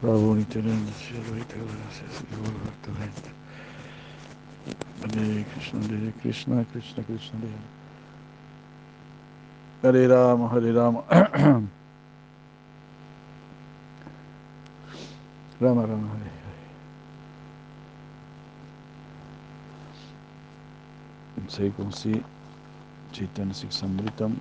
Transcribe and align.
Prabhu 0.00 0.34
Nityananda 0.34 0.92
Shiroita 0.92 1.56
gracias 1.56 2.24
exactamente. 2.24 3.30
Hare 5.02 5.44
Krishna, 5.52 5.80
Hare 5.80 6.12
Krishna, 6.22 6.64
Krishna 6.72 7.04
Krishna, 7.04 7.38
Hare 9.82 9.92
Hare 9.92 10.08
Rama, 10.08 10.48
Hare 10.48 10.72
Rama. 10.72 11.04
Rama 15.60 15.86
Rama, 15.86 16.08
Hare 16.08 16.30
Hare. 16.30 16.40
Sekunsi 21.48 22.22
Chaitanya 23.12 23.52
Siksamritam 23.52 24.40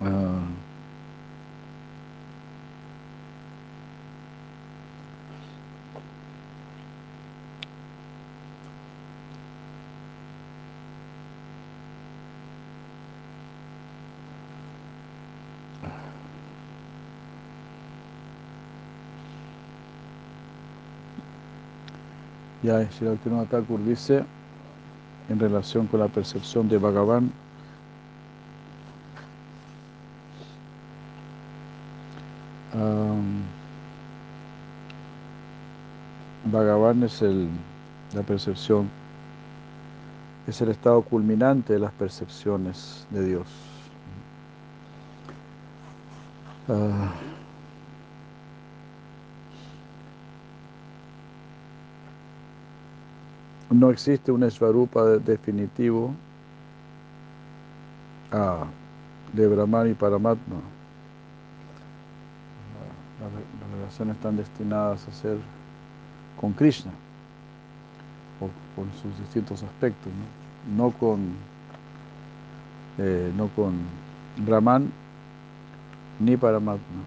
Ah, 0.00 0.46
Ya, 22.66 22.84
Sri 22.90 23.06
Thakur 23.48 23.78
dice, 23.84 24.24
en 25.28 25.38
relación 25.38 25.86
con 25.86 26.00
la 26.00 26.08
percepción 26.08 26.68
de 26.68 26.78
Bhagavan, 26.78 27.30
am, 32.74 33.44
Bhagavan 36.50 37.04
es 37.04 37.22
el, 37.22 37.48
la 38.12 38.22
percepción, 38.24 38.90
es 40.48 40.60
el 40.60 40.70
estado 40.70 41.02
culminante 41.02 41.74
de 41.74 41.78
las 41.78 41.92
percepciones 41.92 43.06
de 43.10 43.26
Dios. 43.26 43.46
Ah, 46.68 47.12
no 53.78 53.90
existe 53.90 54.32
un 54.32 54.48
Svarupa 54.50 55.04
de- 55.04 55.18
definitivo 55.18 56.14
ah, 58.32 58.64
de 59.32 59.46
Brahman 59.48 59.90
y 59.90 59.94
Paramatma. 59.94 60.56
Las, 63.20 63.32
re- 63.32 63.60
las 63.60 63.70
relaciones 63.78 64.16
están 64.16 64.36
destinadas 64.36 65.06
a 65.08 65.12
ser 65.12 65.38
con 66.40 66.52
Krishna, 66.52 66.92
o 68.40 68.48
con 68.76 68.92
sus 69.00 69.18
distintos 69.18 69.62
aspectos, 69.62 70.12
no, 70.76 70.90
con, 70.90 71.20
eh, 72.98 73.32
no 73.36 73.48
con 73.48 73.74
Brahman 74.44 74.90
ni 76.20 76.36
Paramatma. 76.36 77.02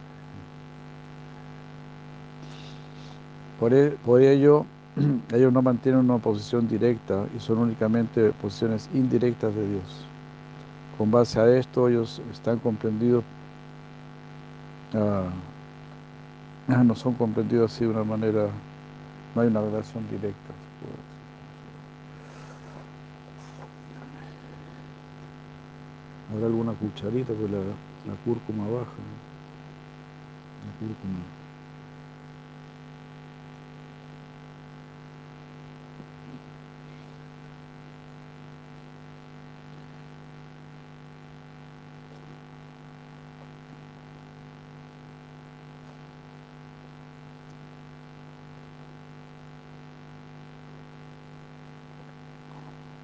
Por, 3.59 3.73
e- 3.73 3.91
por 4.05 4.21
ello, 4.21 4.65
ellos 5.33 5.51
no 5.53 5.61
mantienen 5.61 6.01
una 6.01 6.19
posición 6.19 6.67
directa 6.67 7.27
y 7.35 7.39
son 7.39 7.59
únicamente 7.59 8.33
posiciones 8.33 8.89
indirectas 8.93 9.55
de 9.55 9.67
Dios. 9.67 10.09
Con 10.91 11.11
base 11.11 11.39
a 11.39 11.57
esto, 11.57 11.89
ellos 11.89 12.21
están 12.31 12.59
comprendidos, 12.59 13.25
ah, 14.93 15.33
no 16.85 16.95
son 16.95 17.15
comprendidos 17.15 17.73
así 17.73 17.83
de 17.85 17.91
una 17.91 18.03
manera, 18.03 18.61
no 19.35 19.41
hay 19.41 19.47
una 19.47 19.61
relación 19.61 20.07
directa. 20.07 20.55
Habrá 26.29 26.45
alguna 26.45 26.75
cucharita, 26.75 27.33
pues 27.33 27.51
la, 27.51 27.59
la 28.05 28.15
cúrcuma 28.23 28.69
baja. 28.69 29.03
¿no? 29.03 29.19
La 30.61 30.71
cúrcuma. 30.73 31.33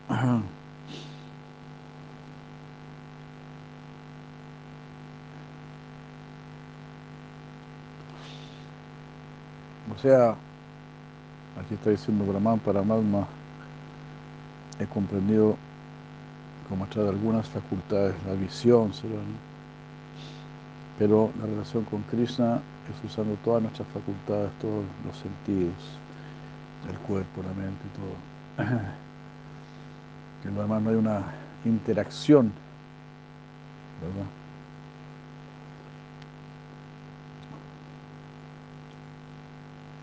Ajá. 0.07 0.51
O 9.87 9.94
sea, 10.05 10.35
aquí 11.59 11.73
está 11.73 11.89
diciendo 11.89 12.25
Brahman, 12.25 12.59
Paramatma, 12.59 13.25
he 14.79 14.85
comprendido 14.85 15.57
como 16.69 16.83
a 16.83 16.87
través 16.87 17.11
de 17.11 17.17
algunas 17.17 17.49
facultades, 17.49 18.13
la 18.27 18.33
visión, 18.33 18.93
será, 18.93 19.15
pero 20.99 21.31
la 21.39 21.47
relación 21.47 21.85
con 21.85 22.03
Krishna 22.03 22.61
es 22.87 23.11
usando 23.11 23.35
todas 23.43 23.63
nuestras 23.63 23.87
facultades, 23.87 24.51
todos 24.61 24.83
los 25.07 25.17
sentidos, 25.17 25.73
el 26.87 26.97
cuerpo, 26.99 27.41
la 27.41 27.53
mente 27.53 27.81
y 27.87 27.97
todo. 27.97 28.79
Que 30.43 30.51
lo 30.51 30.61
demás 30.61 30.79
no 30.83 30.91
hay 30.91 30.95
una 30.97 31.23
interacción, 31.65 32.51
¿verdad? 33.99 34.29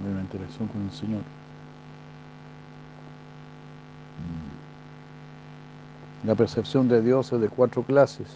Hay 0.05 0.11
una 0.11 0.21
interacción 0.21 0.69
con 0.69 0.83
el 0.83 0.91
Señor. 0.91 1.23
La 6.25 6.35
percepción 6.35 6.89
de 6.89 7.03
Dios 7.03 7.33
es 7.33 7.41
de 7.41 7.49
cuatro 7.49 7.83
clases. 7.83 8.29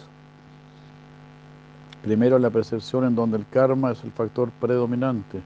Primero, 2.03 2.37
la 2.39 2.49
percepción 2.49 3.05
en 3.05 3.15
donde 3.15 3.37
el 3.37 3.45
karma 3.47 3.91
es 3.91 4.03
el 4.03 4.11
factor 4.11 4.49
predominante. 4.51 5.41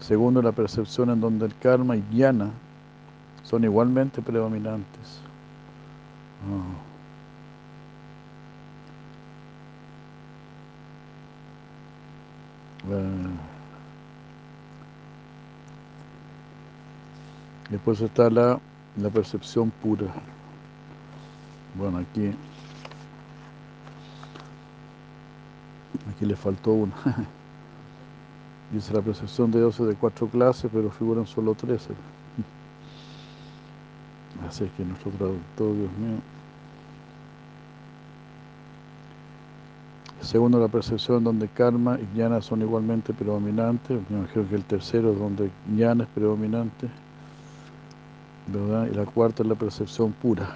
Segundo, 0.00 0.42
la 0.42 0.52
percepción 0.52 1.10
en 1.10 1.20
donde 1.20 1.46
el 1.46 1.56
karma 1.56 1.96
y 1.96 2.02
jnana 2.10 2.50
son 3.42 3.64
igualmente 3.64 4.22
predominantes. 4.22 5.20
Eh, 12.90 13.53
Después 17.70 18.00
está 18.00 18.30
la, 18.30 18.60
la 18.96 19.10
percepción 19.10 19.70
pura. 19.70 20.06
Bueno, 21.74 21.98
aquí, 21.98 22.30
aquí 26.14 26.24
le 26.24 26.36
faltó 26.36 26.72
una. 26.72 26.94
Dice 28.72 28.92
la 28.92 29.02
percepción 29.02 29.50
de 29.50 29.60
Dios 29.60 29.78
es 29.80 29.86
de 29.86 29.94
cuatro 29.94 30.28
clases, 30.28 30.70
pero 30.72 30.90
figuran 30.90 31.26
solo 31.26 31.54
tres. 31.54 31.88
Así 34.48 34.64
es 34.64 34.70
que 34.72 34.84
nuestro 34.84 35.10
traductor, 35.12 35.74
Dios 35.74 35.92
mío. 35.92 36.18
Segundo, 40.20 40.58
la 40.58 40.68
percepción 40.68 41.22
donde 41.22 41.48
karma 41.48 41.98
y 42.00 42.06
jnana 42.16 42.40
son 42.40 42.62
igualmente 42.62 43.12
predominantes. 43.12 44.00
Imagino 44.10 44.48
que 44.48 44.54
el 44.54 44.64
tercero 44.64 45.12
es 45.12 45.18
donde 45.18 45.50
jnana 45.68 46.04
es 46.04 46.10
predominante. 46.10 46.88
¿verdad? 48.46 48.88
Y 48.90 48.94
la 48.94 49.04
cuarta 49.06 49.42
es 49.42 49.48
la 49.48 49.54
percepción 49.54 50.12
pura. 50.12 50.48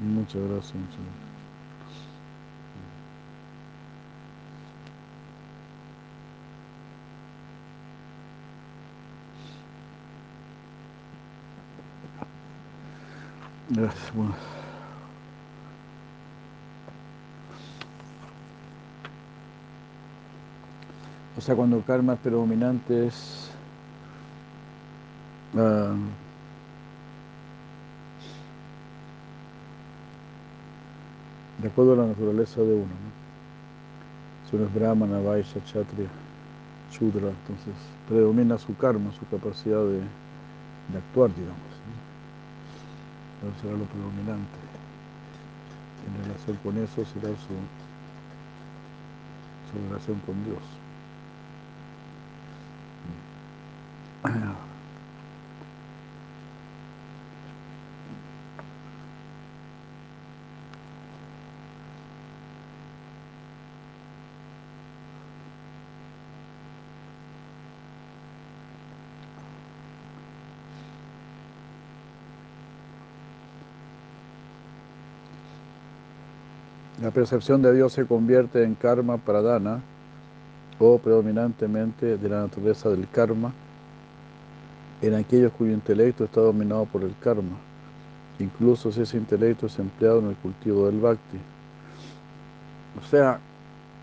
Muchas 0.00 0.42
gracias. 0.42 0.72
Señor. 0.72 1.24
Gracias, 13.70 14.12
bueno. 14.14 14.34
O 21.36 21.40
sea, 21.40 21.56
cuando 21.56 21.80
karma 21.82 22.14
es 22.14 22.18
predominante 22.20 23.06
es 23.08 23.50
uh, 25.54 25.96
de 31.60 31.68
acuerdo 31.68 31.94
a 31.94 31.96
la 31.96 32.06
naturaleza 32.06 32.60
de 32.60 32.74
uno. 32.74 32.84
¿no? 32.84 33.24
Si 34.48 34.56
uno 34.56 34.66
es 34.66 34.74
brahmana, 34.74 35.18
vaisha, 35.18 35.60
kshatriya, 35.60 36.08
shudra, 36.92 37.30
entonces 37.30 37.74
predomina 38.08 38.58
su 38.58 38.76
karma, 38.76 39.10
su 39.12 39.26
capacidad 39.26 39.82
de, 39.82 39.98
de 39.98 40.98
actuar, 40.98 41.34
digamos. 41.34 41.58
Eso 43.42 43.60
será 43.62 43.76
lo 43.76 43.84
predominante. 43.84 44.58
En 46.06 46.24
relación 46.24 46.56
con 46.62 46.76
eso 46.78 47.04
será 47.04 47.28
su, 47.28 47.54
su 49.70 49.88
relación 49.88 50.20
con 50.26 50.44
Dios. 50.44 50.83
La 77.02 77.10
percepción 77.10 77.60
de 77.60 77.74
Dios 77.74 77.92
se 77.92 78.06
convierte 78.06 78.64
en 78.64 78.74
karma 78.74 79.18
pradana 79.18 79.82
o 80.78 80.98
predominantemente 80.98 82.16
de 82.16 82.28
la 82.28 82.42
naturaleza 82.42 82.88
del 82.88 83.06
karma 83.08 83.52
en 85.06 85.14
aquellos 85.14 85.52
cuyo 85.52 85.72
intelecto 85.72 86.24
está 86.24 86.40
dominado 86.40 86.86
por 86.86 87.02
el 87.02 87.14
karma, 87.20 87.56
incluso 88.38 88.90
si 88.90 89.02
ese 89.02 89.18
intelecto 89.18 89.66
es 89.66 89.78
empleado 89.78 90.20
en 90.20 90.28
el 90.28 90.36
cultivo 90.36 90.86
del 90.86 90.98
bhakti, 90.98 91.38
o 92.98 93.06
sea, 93.08 93.38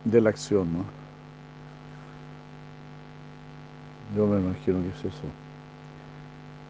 de 0.05 0.21
la 0.21 0.29
acción, 0.29 0.71
¿no? 0.73 0.83
Yo 4.15 4.27
me 4.27 4.39
imagino 4.39 4.79
que 4.81 4.89
es 4.89 5.13
eso. 5.13 5.23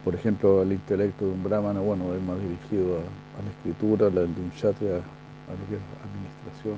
Por 0.06 0.16
ejemplo, 0.16 0.62
el 0.62 0.72
intelecto 0.72 1.26
de 1.26 1.32
un 1.32 1.44
brahmana, 1.44 1.80
bueno, 1.80 2.14
es 2.14 2.22
más 2.22 2.38
dirigido 2.40 2.98
a, 2.98 3.44
la 3.44 3.50
escritura, 3.50 4.08
el 4.08 4.14
de 4.14 4.42
un 4.42 4.52
kshatriya 4.52 4.96
a 4.96 4.98
lo 4.98 5.68
que 5.68 5.76
es 5.76 5.82
administración, 6.06 6.76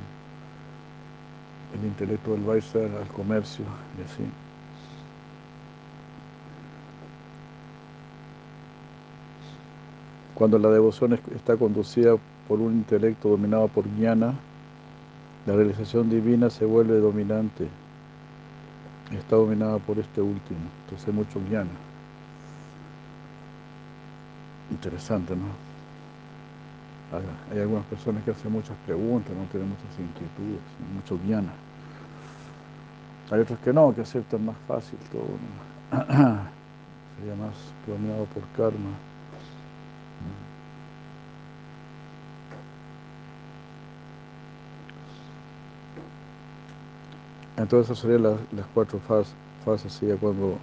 el 1.77 1.85
intelecto 1.85 2.31
del 2.31 2.41
Vaisar 2.41 2.83
al 2.83 3.07
comercio 3.09 3.65
y 3.97 4.03
así. 4.03 4.23
Cuando 10.43 10.59
la 10.59 10.71
devoción 10.71 11.17
está 11.33 11.55
conducida 11.55 12.17
por 12.49 12.59
un 12.59 12.73
intelecto 12.73 13.29
dominado 13.29 13.69
por 13.69 13.85
jnana, 13.85 14.33
la 15.45 15.55
realización 15.55 16.09
divina 16.09 16.49
se 16.49 16.65
vuelve 16.65 16.99
dominante. 16.99 17.69
Está 19.09 19.37
dominada 19.37 19.77
por 19.77 19.99
este 19.99 20.19
último. 20.19 20.59
Entonces 20.83 21.13
mucho 21.13 21.39
jnana. 21.39 21.69
Interesante, 24.69 25.33
¿no? 25.33 25.45
Hay 27.49 27.61
algunas 27.61 27.85
personas 27.85 28.21
que 28.25 28.31
hacen 28.31 28.51
muchas 28.51 28.75
preguntas, 28.85 29.33
no 29.33 29.45
tienen 29.45 29.69
muchas 29.69 29.97
inquietudes, 29.97 30.59
mucho 30.93 31.17
jnana. 31.25 31.53
Hay 33.31 33.39
otros 33.39 33.59
que 33.59 33.71
no, 33.71 33.95
que 33.95 34.01
aceptan 34.01 34.45
más 34.45 34.57
fácil 34.67 34.99
todo. 35.09 35.23
¿no? 35.23 36.03
Sería 37.17 37.35
más 37.37 37.55
dominado 37.87 38.25
por 38.25 38.43
karma. 38.57 39.12
Entonces 47.57 47.91
esas 47.91 47.99
serían 47.99 48.23
las, 48.23 48.39
las 48.51 48.65
cuatro 48.73 48.99
fases, 48.99 49.33
fases 49.63 49.93
sería 49.93 50.17
cuando 50.17 50.57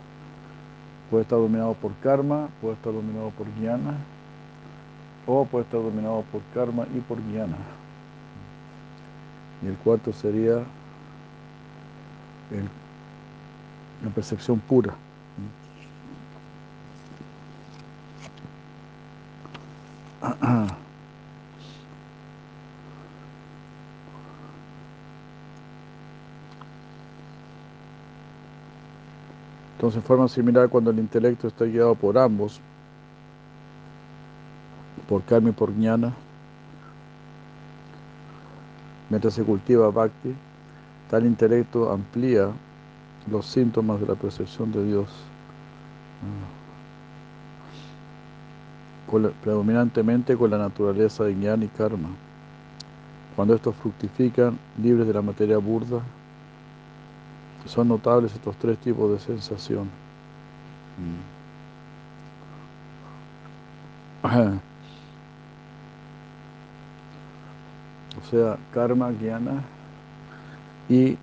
puede 1.11 1.23
estar 1.23 1.39
dominado 1.39 1.75
por 1.75 1.93
karma, 2.03 2.49
puede 2.61 2.75
estar 2.75 2.93
dominado 2.93 3.31
por 3.31 3.47
jnana, 3.55 3.95
o 5.27 5.45
puede 5.45 5.65
estar 5.65 5.81
dominado 5.81 6.25
por 6.33 6.43
karma 6.55 6.87
y 6.95 7.01
por 7.01 7.19
jnana. 7.19 7.57
Y 9.63 9.69
el 9.69 9.77
cuarto 9.77 10.13
sería 10.13 10.65
la 14.03 14.11
percepción 14.11 14.59
pura. 14.61 14.95
Entonces, 29.77 29.97
en 29.97 30.03
forma 30.03 30.29
similar, 30.29 30.69
cuando 30.69 30.91
el 30.91 30.99
intelecto 30.99 31.49
está 31.49 31.65
guiado 31.65 31.95
por 31.95 32.19
ambos, 32.19 32.61
por 35.09 35.23
karma 35.23 35.49
y 35.49 35.53
por 35.53 35.73
jnana, 35.73 36.13
mientras 39.09 39.33
se 39.33 39.43
cultiva 39.43 39.91
bhakti, 39.91 40.35
tal 41.11 41.25
intelecto 41.25 41.91
amplía 41.91 42.51
los 43.31 43.47
síntomas 43.47 44.01
de 44.01 44.07
la 44.07 44.17
percepción 44.17 44.71
de 44.71 44.85
Dios, 44.85 45.09
predominantemente 49.43 50.37
con 50.37 50.51
la 50.51 50.59
naturaleza 50.59 51.25
de 51.25 51.35
jnana 51.35 51.65
y 51.65 51.69
karma. 51.69 52.09
Cuando 53.37 53.55
estos 53.55 53.75
fructifican, 53.77 54.59
libres 54.83 55.07
de 55.07 55.15
la 55.15 55.23
materia 55.23 55.59
burda, 55.59 56.01
son 57.67 57.89
notables 57.89 58.33
estos 58.35 58.57
tres 58.57 58.79
tipos 58.79 59.11
de 59.13 59.19
sensación. 59.19 59.89
O 68.21 68.31
sea, 68.31 68.59
karma, 68.73 69.11
jnana 69.13 69.63
y 70.89 71.17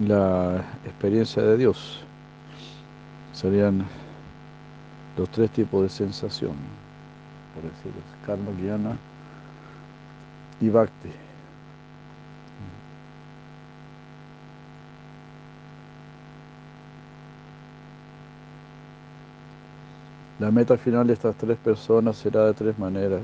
la 0.00 0.64
experiencia 0.84 1.42
de 1.42 1.56
Dios. 1.56 2.04
Serían 3.32 3.84
los 5.18 5.28
tres 5.30 5.50
tipos 5.50 5.82
de 5.82 5.88
sensación, 5.88 6.52
por 7.54 7.64
decirlo 7.64 8.00
karma, 8.24 8.52
jnana 8.52 8.96
y 10.60 10.68
bhakti. 10.68 11.10
La 20.38 20.52
meta 20.52 20.76
final 20.76 21.08
de 21.08 21.14
estas 21.14 21.34
tres 21.34 21.58
personas 21.58 22.16
será 22.16 22.46
de 22.46 22.54
tres 22.54 22.78
maneras. 22.78 23.22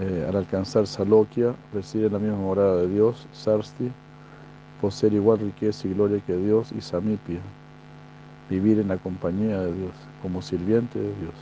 Eh, 0.00 0.24
al 0.28 0.36
alcanzar 0.36 0.86
Salokya, 0.86 1.52
recibir 1.74 2.12
la 2.12 2.20
misma 2.20 2.36
morada 2.36 2.76
de 2.76 2.88
Dios, 2.88 3.26
Sarsti, 3.32 3.90
poseer 4.80 5.14
igual 5.14 5.40
riqueza 5.40 5.88
y 5.88 5.94
gloria 5.94 6.20
que 6.24 6.36
Dios, 6.36 6.70
y 6.70 6.80
Samipia, 6.80 7.40
vivir 8.48 8.78
en 8.78 8.88
la 8.88 8.96
compañía 8.96 9.60
de 9.60 9.72
Dios, 9.72 9.92
como 10.22 10.42
sirviente 10.42 10.98
de 10.98 11.14
Dios. 11.16 11.34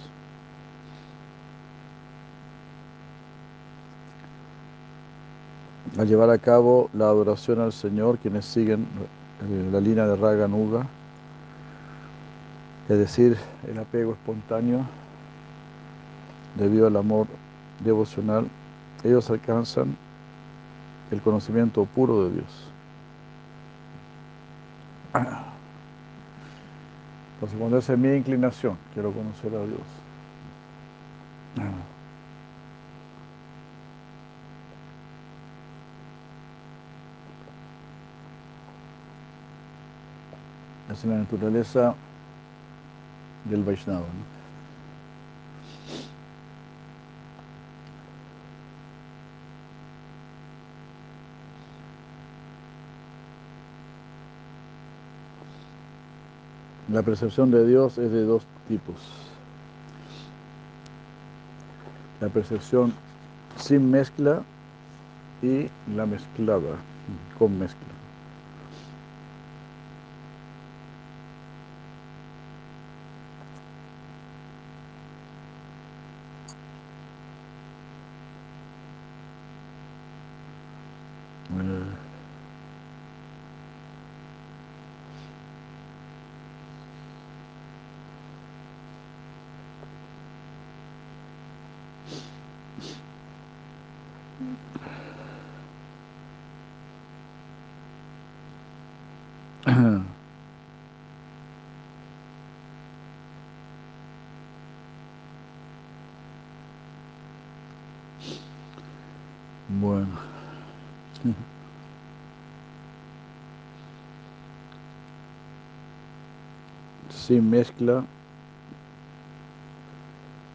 Al 5.99 6.07
llevar 6.07 6.31
a 6.31 6.39
cabo 6.39 6.91
la 6.93 7.07
adoración 7.07 7.61
al 7.61 7.73
Señor, 7.73 8.19
quienes 8.19 8.45
siguen 8.45 8.83
eh, 8.83 9.69
la 9.73 9.81
línea 9.81 10.07
de 10.07 10.17
Raga 10.17 10.49
Nuga, 10.49 10.87
es 12.89 12.99
decir, 12.99 13.37
el 13.67 13.79
apego 13.79 14.13
espontáneo 14.13 14.87
debido 16.57 16.87
al 16.87 16.97
amor 16.97 17.27
devocional, 17.83 18.47
ellos 19.05 19.31
alcanzan 19.31 19.97
el 21.11 21.21
conocimiento 21.21 21.85
puro 21.85 22.25
de 22.25 22.35
Dios. 22.35 22.71
Entonces, 27.37 27.59
cuando 27.59 27.77
esa 27.77 27.93
es 27.93 27.99
mi 27.99 28.09
inclinación, 28.15 28.79
quiero 28.95 29.13
conocer 29.13 29.55
a 29.55 29.63
Dios. 29.67 29.81
Es 40.91 41.05
la 41.05 41.17
naturaleza 41.17 41.95
del 43.45 43.65
Vaishnava. 43.65 44.07
La 56.97 57.03
percepción 57.03 57.51
de 57.51 57.67
Dios 57.67 57.99
es 57.99 58.11
de 58.11 58.25
dos 58.25 58.43
tipos. 58.69 58.97
La 62.23 62.31
percepción 62.31 62.95
sin 63.57 63.91
mezcla 63.91 64.43
y 65.43 65.69
la 65.95 66.07
mezclada, 66.07 66.77
con 67.39 67.59
mezcla. 67.59 67.96
Bueno. 109.69 110.19
Sin 117.11 117.51
mezcla. 117.51 118.05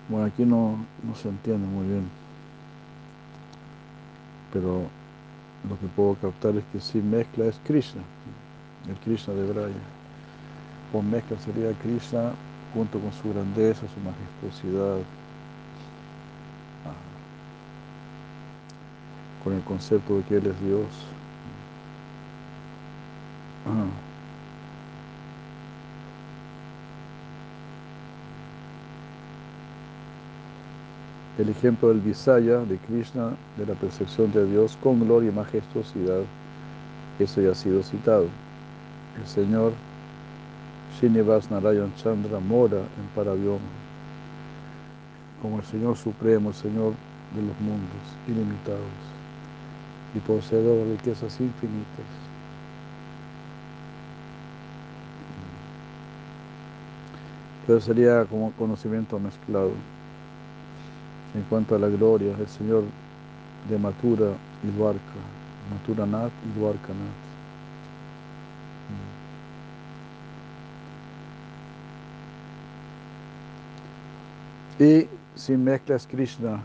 Bueno, 0.09 0.25
aquí 0.25 0.45
no, 0.45 0.85
no 1.03 1.15
se 1.15 1.29
entiende 1.29 1.67
muy 1.67 1.87
bien. 1.87 2.11
Pero 4.51 4.91
lo 5.63 5.79
que 5.79 5.87
puedo 5.87 6.15
captar 6.15 6.55
es 6.57 6.65
que 6.71 6.79
sin 6.79 7.09
mezcla 7.09 7.45
es 7.45 7.59
Krishna, 7.63 8.03
el 8.87 8.99
Krishna 8.99 9.33
de 9.33 9.45
Braya. 9.53 9.91
Con 10.91 11.09
mezcla 11.09 11.37
sería 11.39 11.73
Krishna 11.79 12.37
junto 12.73 12.99
con 12.99 13.13
su 13.13 13.29
grandeza, 13.29 13.87
su 13.87 13.99
majestuosidad, 14.01 15.05
con 19.43 19.53
el 19.53 19.61
concepto 19.61 20.17
de 20.17 20.23
que 20.23 20.37
Él 20.37 20.47
es 20.47 20.61
Dios. 20.61 20.85
El 31.37 31.49
ejemplo 31.49 31.89
del 31.89 32.01
Visaya, 32.01 32.59
de 32.59 32.77
Krishna, 32.77 33.31
de 33.57 33.65
la 33.65 33.73
percepción 33.73 34.31
de 34.31 34.45
Dios 34.45 34.77
con 34.83 34.99
gloria 34.99 35.31
y 35.31 35.33
majestuosidad, 35.33 36.21
eso 37.19 37.41
ya 37.41 37.51
ha 37.51 37.55
sido 37.55 37.81
citado. 37.81 38.27
El 39.19 39.27
Señor 39.27 39.73
Srinivas 40.97 41.49
Narayan 41.49 41.93
Chandra 41.95 42.39
mora 42.39 42.77
en 42.77 43.07
Paravyoma, 43.15 43.59
como 45.41 45.57
el 45.57 45.63
Señor 45.65 45.97
Supremo, 45.97 46.49
el 46.49 46.55
Señor 46.55 46.93
de 47.35 47.41
los 47.41 47.59
mundos 47.61 48.17
ilimitados 48.27 49.20
y 50.13 50.19
poseedor 50.19 50.85
de 50.85 50.91
riquezas 50.93 51.39
infinitas. 51.39 52.05
Entonces 57.61 57.85
sería 57.85 58.25
como 58.25 58.51
conocimiento 58.53 59.19
mezclado. 59.19 59.71
En 61.33 61.43
cuanto 61.43 61.75
a 61.75 61.79
la 61.79 61.87
gloria, 61.87 62.35
el 62.37 62.47
Señor 62.47 62.83
de 63.69 63.77
Matura 63.77 64.33
y 64.63 64.67
Dwarka, 64.77 64.99
Matura 65.71 66.05
Nat 66.05 66.31
y 66.45 66.59
Dwarka 66.59 66.89
Nat. 66.89 67.21
Y 74.79 75.07
sin 75.35 75.63
mezclas 75.63 76.07
Krishna 76.07 76.61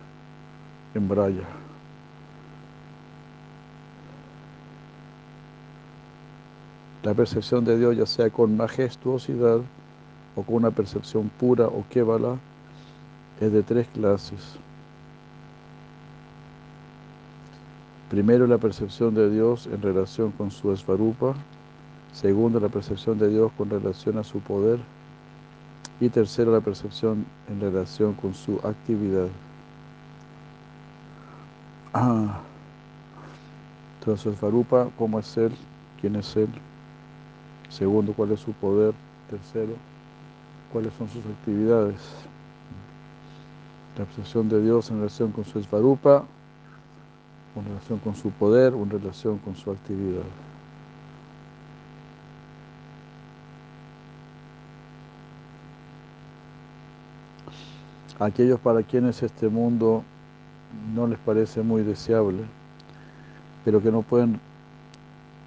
en 0.94 1.06
Braya. 1.06 1.65
La 7.06 7.14
percepción 7.14 7.64
de 7.64 7.78
Dios, 7.78 7.96
ya 7.96 8.04
sea 8.04 8.30
con 8.30 8.56
majestuosidad 8.56 9.60
o 10.34 10.42
con 10.42 10.56
una 10.56 10.72
percepción 10.72 11.30
pura 11.38 11.68
o 11.68 11.84
kévala, 11.88 12.36
es 13.40 13.52
de 13.52 13.62
tres 13.62 13.86
clases. 13.94 14.58
Primero, 18.10 18.48
la 18.48 18.58
percepción 18.58 19.14
de 19.14 19.30
Dios 19.30 19.68
en 19.68 19.82
relación 19.82 20.32
con 20.32 20.50
su 20.50 20.72
esvarupa. 20.72 21.36
Segundo, 22.12 22.58
la 22.58 22.70
percepción 22.70 23.16
de 23.20 23.28
Dios 23.28 23.52
con 23.56 23.70
relación 23.70 24.18
a 24.18 24.24
su 24.24 24.40
poder. 24.40 24.80
Y 26.00 26.08
tercero, 26.08 26.50
la 26.50 26.60
percepción 26.60 27.24
en 27.48 27.60
relación 27.60 28.14
con 28.14 28.34
su 28.34 28.56
actividad. 28.64 29.28
Ah. 31.94 32.40
Entonces, 34.00 34.24
su 34.24 34.30
esvarupa, 34.30 34.88
¿cómo 34.98 35.20
es 35.20 35.36
Él? 35.36 35.52
¿Quién 36.00 36.16
es 36.16 36.36
Él? 36.36 36.48
Segundo, 37.68 38.12
cuál 38.12 38.32
es 38.32 38.40
su 38.40 38.52
poder. 38.52 38.94
Tercero, 39.30 39.74
cuáles 40.72 40.92
son 40.94 41.08
sus 41.08 41.24
actividades. 41.26 42.00
La 43.96 44.04
obsesión 44.04 44.48
de 44.48 44.62
Dios 44.62 44.90
en 44.90 44.98
relación 44.98 45.32
con 45.32 45.44
su 45.44 45.58
esvarupa, 45.58 46.24
en 47.56 47.64
relación 47.64 47.98
con 47.98 48.14
su 48.14 48.30
poder, 48.30 48.74
en 48.74 48.90
relación 48.90 49.38
con 49.38 49.56
su 49.56 49.70
actividad. 49.70 50.22
Aquellos 58.18 58.60
para 58.60 58.82
quienes 58.82 59.22
este 59.22 59.48
mundo 59.48 60.02
no 60.94 61.06
les 61.06 61.18
parece 61.18 61.62
muy 61.62 61.82
deseable, 61.82 62.44
pero 63.64 63.82
que 63.82 63.90
no 63.90 64.02
pueden 64.02 64.40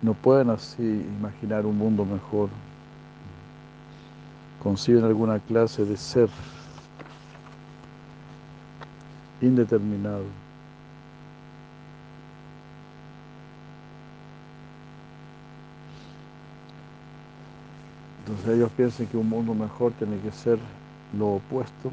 no 0.01 0.13
pueden 0.13 0.50
así 0.50 0.84
imaginar 0.84 1.65
un 1.65 1.77
mundo 1.77 2.06
mejor. 2.06 2.50
Conciben 4.63 5.03
alguna 5.03 5.39
clase 5.39 5.86
de 5.86 5.98
ser 5.98 6.29
indeterminado. 9.41 10.24
Entonces 18.20 18.56
ellos 18.56 18.72
piensan 18.77 19.08
que 19.08 19.18
un 19.18 19.27
mundo 19.27 19.53
mejor 19.56 19.91
tiene 19.94 20.18
que 20.20 20.32
ser 20.32 20.60
lo 21.18 21.36
opuesto 21.36 21.91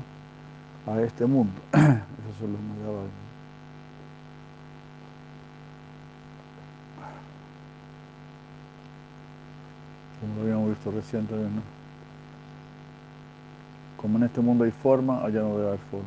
a 0.86 1.00
este 1.00 1.24
mundo. 1.24 1.52
Esos 1.72 2.36
son 2.38 2.52
los 2.52 2.60
Mayavadis. 2.60 3.25
Como 10.26 10.42
habíamos 10.42 10.70
visto 10.70 10.90
recientemente. 10.90 11.56
¿no? 11.56 11.62
Como 13.96 14.18
en 14.18 14.24
este 14.24 14.40
mundo 14.40 14.64
hay 14.64 14.70
forma, 14.70 15.24
allá 15.24 15.40
no 15.40 15.56
debe 15.56 15.68
haber 15.68 15.80
forma. 15.90 16.06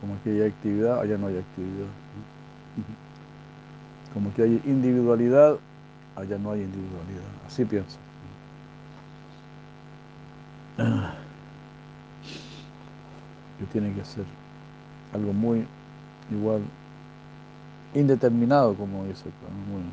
Como 0.00 0.14
aquí 0.14 0.30
hay 0.30 0.42
actividad, 0.42 1.00
allá 1.00 1.16
no 1.16 1.28
hay 1.28 1.38
actividad. 1.38 1.86
Como 4.12 4.32
que 4.34 4.42
hay 4.42 4.62
individualidad, 4.64 5.56
allá 6.16 6.38
no 6.38 6.52
hay 6.52 6.62
individualidad. 6.62 7.22
Así 7.46 7.64
pienso. 7.64 7.98
Que 13.56 13.66
tiene 13.66 13.94
que 13.94 14.04
ser 14.04 14.24
algo 15.12 15.32
muy 15.32 15.64
igual, 16.28 16.62
indeterminado, 17.94 18.74
como 18.74 19.04
dice, 19.04 19.26
muy 19.70 19.84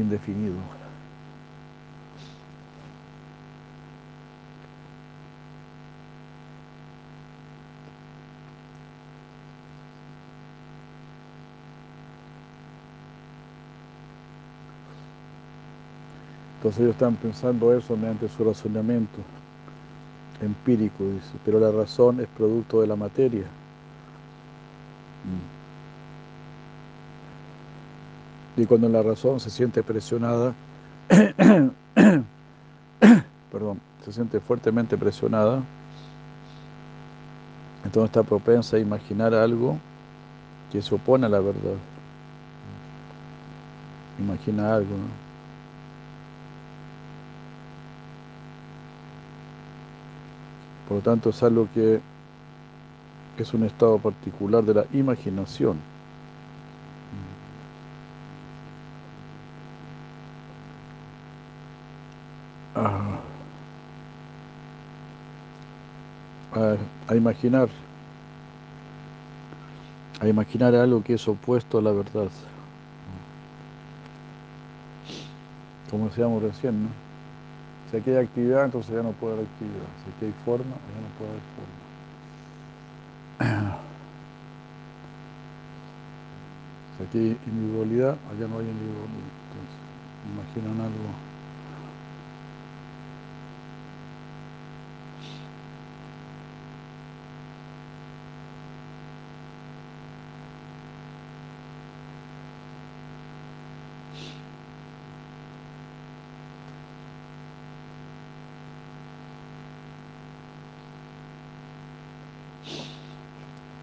indefinido. 0.00 0.54
Entonces 16.62 16.80
ellos 16.82 16.92
están 16.92 17.16
pensando 17.16 17.76
eso 17.76 17.96
mediante 17.96 18.28
su 18.28 18.44
razonamiento 18.44 19.18
empírico, 20.40 21.02
dice, 21.02 21.32
pero 21.44 21.58
la 21.58 21.72
razón 21.72 22.20
es 22.20 22.28
producto 22.28 22.80
de 22.80 22.86
la 22.86 22.94
materia. 22.94 23.42
Mm. 28.56 28.60
Y 28.60 28.66
cuando 28.66 28.88
la 28.88 29.02
razón 29.02 29.40
se 29.40 29.50
siente 29.50 29.82
presionada, 29.82 30.54
perdón, 33.50 33.80
se 34.04 34.12
siente 34.12 34.38
fuertemente 34.38 34.96
presionada, 34.96 35.64
entonces 37.84 38.04
está 38.04 38.22
propensa 38.22 38.76
a 38.76 38.78
imaginar 38.78 39.34
algo 39.34 39.78
que 40.70 40.80
se 40.80 40.94
opone 40.94 41.26
a 41.26 41.28
la 41.28 41.40
verdad. 41.40 41.74
Imagina 44.20 44.76
algo, 44.76 44.90
¿no? 44.90 45.31
Por 50.92 50.98
lo 50.98 51.10
tanto, 51.10 51.30
es 51.30 51.42
algo 51.42 51.66
que 51.72 52.02
es 53.38 53.54
un 53.54 53.64
estado 53.64 53.96
particular 53.96 54.62
de 54.62 54.74
la 54.74 54.84
imaginación. 54.92 55.78
Ah. 62.74 63.20
A, 66.52 66.76
a, 67.08 67.16
imaginar, 67.16 67.70
a 70.20 70.28
imaginar 70.28 70.74
algo 70.74 71.02
que 71.02 71.14
es 71.14 71.26
opuesto 71.26 71.78
a 71.78 71.82
la 71.82 71.92
verdad. 71.92 72.28
Como 75.90 76.08
decíamos 76.08 76.42
recién, 76.42 76.82
¿no? 76.82 77.01
Si 77.92 77.98
aquí 77.98 78.10
hay 78.10 78.16
actividad, 78.24 78.64
entonces 78.64 78.94
ya 78.94 79.02
no 79.02 79.12
puede 79.12 79.34
haber 79.34 79.46
actividad. 79.46 79.86
Si 80.02 80.10
aquí 80.10 80.24
hay 80.24 80.32
forma, 80.46 80.64
ya 80.64 81.00
no 81.02 81.08
puede 81.18 81.30
haber 81.30 81.42
forma. 81.52 81.82
Si 86.96 87.02
aquí 87.04 87.18
hay 87.18 87.38
individualidad, 87.46 88.16
allá 88.30 88.46
no 88.48 88.58
hay 88.60 88.68
individualidad. 88.68 89.32
Entonces, 89.50 89.76
imaginan 90.24 90.80
algo. 90.80 91.12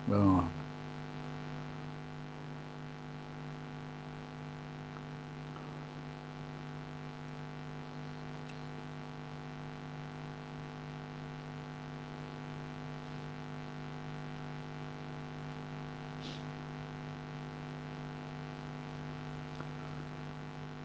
No. 0.09 0.49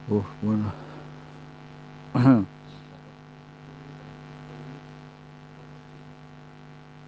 Uf, 0.09 0.27
bueno. 0.43 0.71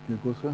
¿Qué 0.06 0.16
cosa? 0.16 0.48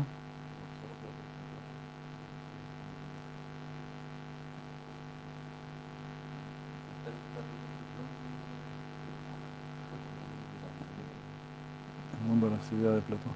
El 12.21 12.29
mundo 12.29 12.51
de 12.51 12.77
ideas 12.77 12.95
de 12.97 13.01
Platón. 13.03 13.33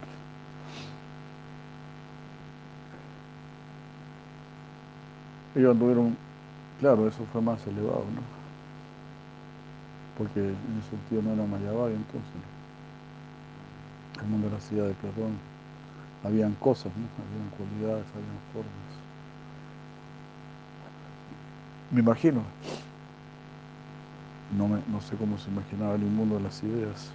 Ellos 5.54 5.70
anduvieron, 5.72 6.16
claro, 6.80 7.06
eso 7.08 7.24
fue 7.32 7.40
más 7.40 7.66
elevado, 7.66 8.04
¿no? 8.14 8.45
Porque 10.16 10.40
en 10.40 10.78
ese 10.80 10.90
sentido 10.90 11.22
no 11.22 11.32
era 11.34 11.46
Mayabhaya 11.46 11.94
entonces. 11.94 12.42
El 14.20 14.28
mundo 14.28 14.48
de 14.48 14.54
las 14.54 14.72
ideas 14.72 14.88
de 14.88 14.94
Platón. 14.94 15.38
Habían 16.24 16.54
cosas, 16.54 16.92
¿no? 16.96 17.06
Habían 17.22 17.50
cualidades, 17.50 18.06
habían 18.14 18.40
formas. 18.52 19.06
Me 21.90 22.00
imagino. 22.00 22.42
No, 24.56 24.68
me, 24.68 24.80
no 24.88 25.00
sé 25.00 25.16
cómo 25.16 25.38
se 25.38 25.50
imaginaba 25.50 25.94
el 25.94 26.00
mundo 26.02 26.36
de 26.36 26.42
las 26.42 26.62
ideas. 26.62 27.12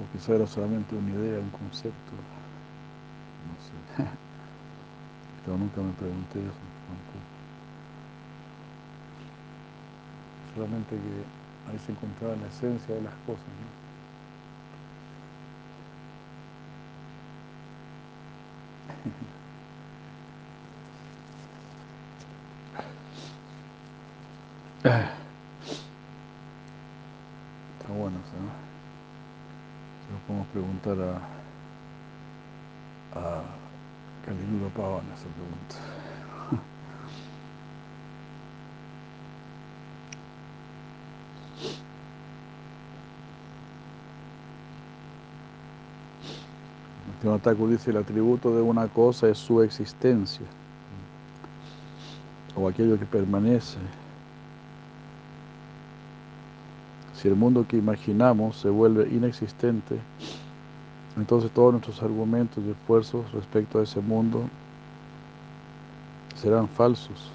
O 0.00 0.04
quizá 0.12 0.34
era 0.34 0.46
solamente 0.46 0.96
una 0.96 1.10
idea, 1.10 1.38
un 1.38 1.50
concepto. 1.50 2.12
No 3.46 3.54
sé. 3.62 4.10
Pero 5.44 5.58
nunca 5.58 5.80
me 5.80 5.92
pregunté 5.92 6.38
eso 6.40 6.62
tampoco. 6.88 7.32
Solamente 10.62 10.94
que 10.94 11.72
ahí 11.72 11.78
se 11.84 11.90
encontraba 11.90 12.36
la 12.36 12.46
esencia 12.46 12.94
de 12.94 13.02
las 13.02 13.14
cosas, 13.26 13.42
¿no? 13.42 13.82
Está 27.80 27.92
bueno, 27.92 28.18
¿sabes? 28.30 28.52
Se 30.06 30.12
lo 30.12 30.18
podemos 30.28 30.46
preguntar 30.52 30.96
a, 33.16 33.18
a 33.18 33.42
Calilula 34.24 34.68
Pavana 34.76 35.12
esa 35.16 35.26
pregunta. 35.26 36.11
Thakur 47.22 47.70
dice 47.70 47.90
el 47.90 47.98
atributo 47.98 48.54
de 48.54 48.62
una 48.62 48.88
cosa 48.88 49.28
es 49.28 49.38
su 49.38 49.62
existencia 49.62 50.44
o 52.56 52.68
aquello 52.68 52.98
que 52.98 53.06
permanece. 53.06 53.78
Si 57.14 57.28
el 57.28 57.36
mundo 57.36 57.64
que 57.66 57.76
imaginamos 57.76 58.56
se 58.56 58.68
vuelve 58.68 59.08
inexistente, 59.08 60.00
entonces 61.16 61.52
todos 61.52 61.72
nuestros 61.72 62.02
argumentos 62.02 62.62
y 62.64 62.70
esfuerzos 62.70 63.30
respecto 63.32 63.78
a 63.78 63.84
ese 63.84 64.00
mundo 64.00 64.42
serán 66.34 66.68
falsos. 66.68 67.30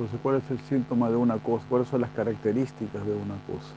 Entonces, 0.00 0.20
¿cuál 0.22 0.36
es 0.36 0.50
el 0.50 0.58
síntoma 0.60 1.10
de 1.10 1.16
una 1.16 1.36
cosa? 1.36 1.62
¿Cuáles 1.68 1.86
son 1.88 2.00
las 2.00 2.10
características 2.12 3.04
de 3.04 3.12
una 3.12 3.34
cosa? 3.46 3.74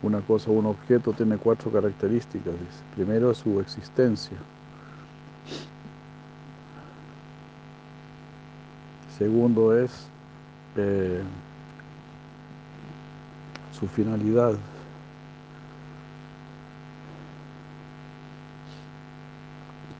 Una 0.00 0.20
cosa, 0.20 0.52
un 0.52 0.66
objeto 0.66 1.12
tiene 1.12 1.36
cuatro 1.38 1.72
características. 1.72 2.52
Dice. 2.52 2.82
Primero 2.94 3.34
su 3.34 3.58
existencia. 3.58 4.36
Segundo 9.18 9.76
es 9.76 9.90
eh, 10.76 11.20
su 13.72 13.88
finalidad. 13.88 14.54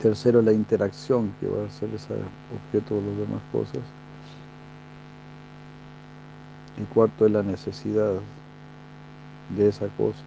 Tercero, 0.03 0.41
la 0.41 0.51
interacción 0.51 1.33
que 1.39 1.47
va 1.47 1.63
a 1.63 1.65
hacer 1.67 1.89
ese 1.95 2.13
objeto 2.53 2.95
con 2.95 3.07
las 3.07 3.17
demás 3.17 3.41
cosas. 3.53 3.79
Y 6.77 6.83
cuarto 6.93 7.25
es 7.25 7.31
la 7.31 7.41
necesidad 7.41 8.11
de 9.55 9.69
esa 9.69 9.87
cosa. 9.95 10.19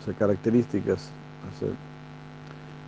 O 0.00 0.04
sea, 0.04 0.14
características. 0.14 1.10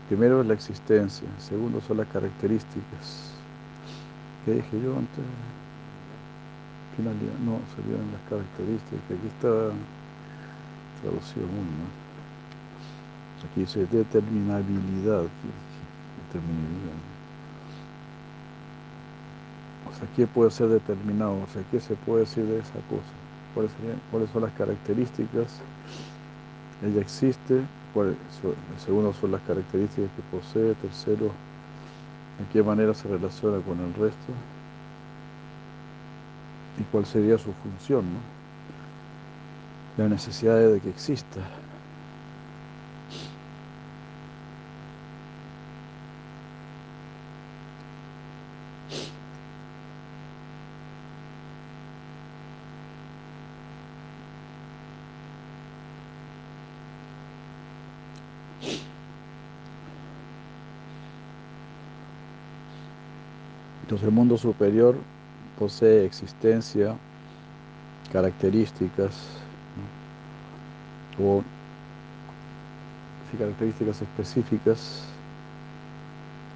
Primero 0.08 0.42
es 0.42 0.46
la 0.46 0.54
existencia, 0.54 1.28
segundo 1.38 1.80
son 1.80 1.96
las 1.98 2.08
características. 2.08 3.37
¿Qué 4.48 4.54
dije 4.54 4.80
yo 4.82 4.96
antes? 4.96 5.24
Finalidad, 6.96 7.38
no, 7.44 7.60
serían 7.76 8.10
las 8.12 8.22
características. 8.30 9.04
Aquí 9.04 9.26
está 9.28 9.76
traducido 11.02 11.46
muy 11.48 11.68
mal. 11.76 11.92
Aquí 13.44 13.60
dice 13.60 13.80
determinabilidad. 13.80 15.24
Determinabilidad. 16.32 16.96
O 19.90 19.92
sea, 19.92 20.08
¿qué 20.16 20.26
puede 20.26 20.50
ser 20.50 20.68
determinado? 20.68 21.42
O 21.42 21.46
sea, 21.52 21.62
¿qué 21.70 21.78
se 21.78 21.94
puede 21.94 22.20
decir 22.20 22.46
de 22.46 22.60
esa 22.60 22.80
cosa? 22.88 23.12
¿Cuáles, 23.52 23.72
cuáles 24.10 24.30
son 24.30 24.44
las 24.44 24.52
características? 24.54 25.60
Ella 26.80 27.02
existe. 27.02 27.66
¿Cuál, 27.92 28.16
segundo 28.82 29.12
son 29.12 29.32
las 29.32 29.42
características 29.42 30.10
que 30.16 30.22
posee. 30.22 30.74
Tercero, 30.76 31.34
¿en 32.38 32.46
qué 32.52 32.62
manera 32.62 32.94
se 32.94 33.08
relaciona 33.08 33.58
con 33.60 33.80
el 33.80 33.92
resto? 33.94 34.32
¿Y 36.78 36.82
cuál 36.84 37.06
sería 37.06 37.38
su 37.38 37.52
función? 37.52 38.04
La 39.96 40.08
necesidad 40.08 40.58
de 40.58 40.80
que 40.80 40.90
exista. 40.90 41.40
Entonces 63.98 64.14
el 64.14 64.14
mundo 64.14 64.38
superior 64.38 64.94
posee 65.58 66.04
existencia, 66.04 66.94
características, 68.12 69.40
o 71.20 71.42
características 73.36 74.00
específicas, 74.00 75.02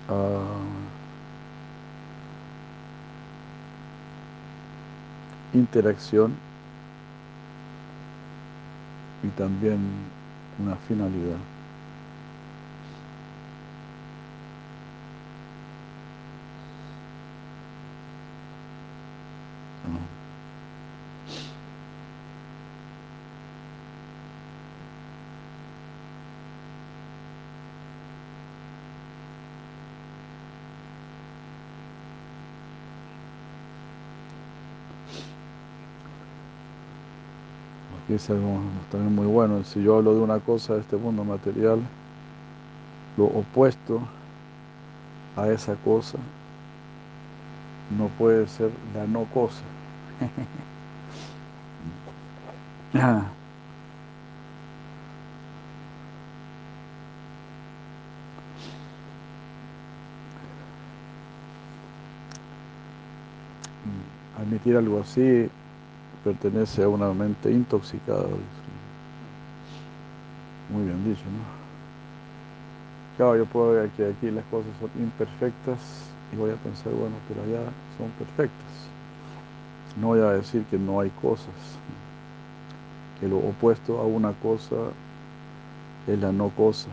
uh, 0.09 0.73
interacción 5.53 6.37
y 9.25 9.29
también 9.31 9.81
una 10.61 10.77
finalidad. 10.77 11.52
Aquí 38.13 38.17
es 38.17 38.29
algo 38.29 38.61
también 38.91 39.15
muy 39.15 39.27
bueno. 39.27 39.65
Si 39.65 39.83
yo 39.83 39.97
hablo 39.97 40.15
de 40.15 40.21
una 40.21 40.39
cosa 40.39 40.75
de 40.75 40.81
este 40.81 40.99
mundo 40.99 41.25
material, 41.25 41.81
lo 43.17 43.25
opuesto 43.25 44.03
a 45.35 45.49
esa 45.49 45.77
cosa 45.77 46.19
no 47.97 48.09
puede 48.19 48.47
ser 48.49 48.71
la 48.95 49.07
no 49.07 49.25
cosa. 49.33 49.63
Admitir 64.39 64.77
algo 64.77 65.01
así 65.01 65.49
pertenece 66.25 66.83
a 66.83 66.89
una 66.89 67.13
mente 67.13 67.51
intoxicada. 67.51 68.27
Muy 70.71 70.85
bien 70.85 71.05
dicho, 71.05 71.25
¿no? 71.25 71.63
Claro, 73.17 73.37
yo 73.37 73.47
puedo 73.47 73.73
ver 73.73 73.91
que 73.91 74.07
aquí 74.07 74.31
las 74.31 74.45
cosas 74.47 74.71
son 74.81 74.91
imperfectas 75.03 75.79
y 76.33 76.37
voy 76.37 76.51
a 76.51 76.57
pensar, 76.57 76.93
bueno, 76.93 77.17
pero 77.29 77.43
allá 77.43 77.71
son 77.99 78.09
perfectas. 78.19 78.89
No 80.01 80.09
voy 80.09 80.21
a 80.21 80.33
decir 80.33 80.65
que 80.71 80.79
no 80.79 81.01
hay 81.01 81.11
cosas, 81.21 81.55
que 83.21 83.29
lo 83.29 83.37
opuesto 83.39 83.99
a 84.01 84.05
una 84.05 84.33
cosa 84.33 84.77
es 86.07 86.19
la 86.19 86.33
no 86.33 86.49
cosa. 86.51 86.89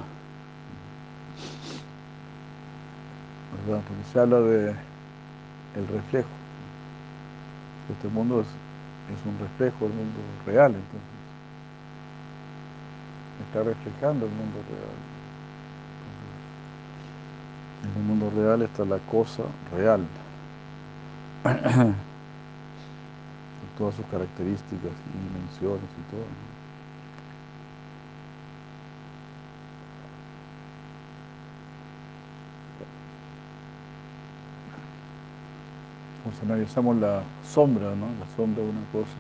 Porque 3.66 3.82
se 4.12 4.20
habla 4.20 4.40
de 4.42 4.70
el 5.76 5.88
reflejo. 5.88 6.30
Este 7.92 8.08
mundo 8.10 8.42
es, 8.42 8.48
es 9.14 9.26
un 9.26 9.40
reflejo 9.40 9.86
del 9.86 9.94
mundo 9.94 10.20
real, 10.46 10.76
entonces. 10.76 11.20
Está 13.48 13.64
reflejando 13.64 14.26
el 14.26 14.32
mundo 14.32 14.60
real. 14.70 14.96
En 17.84 17.98
el 17.98 18.04
mundo 18.04 18.30
real 18.36 18.62
está 18.62 18.86
la 18.86 19.00
cosa 19.00 19.44
real. 19.76 20.06
Con 21.44 21.96
todas 23.78 23.96
sus 23.96 24.06
características 24.08 24.92
y 24.92 25.18
dimensiones 25.18 25.90
y 25.98 26.12
todo. 26.12 26.26
Si 36.34 36.46
analizamos 36.46 36.98
la 36.98 37.24
sombra, 37.44 37.96
¿no? 37.96 38.08
La 38.20 38.28
sombra 38.36 38.64
de 38.64 38.70
una 38.70 38.86
cosa. 38.92 39.16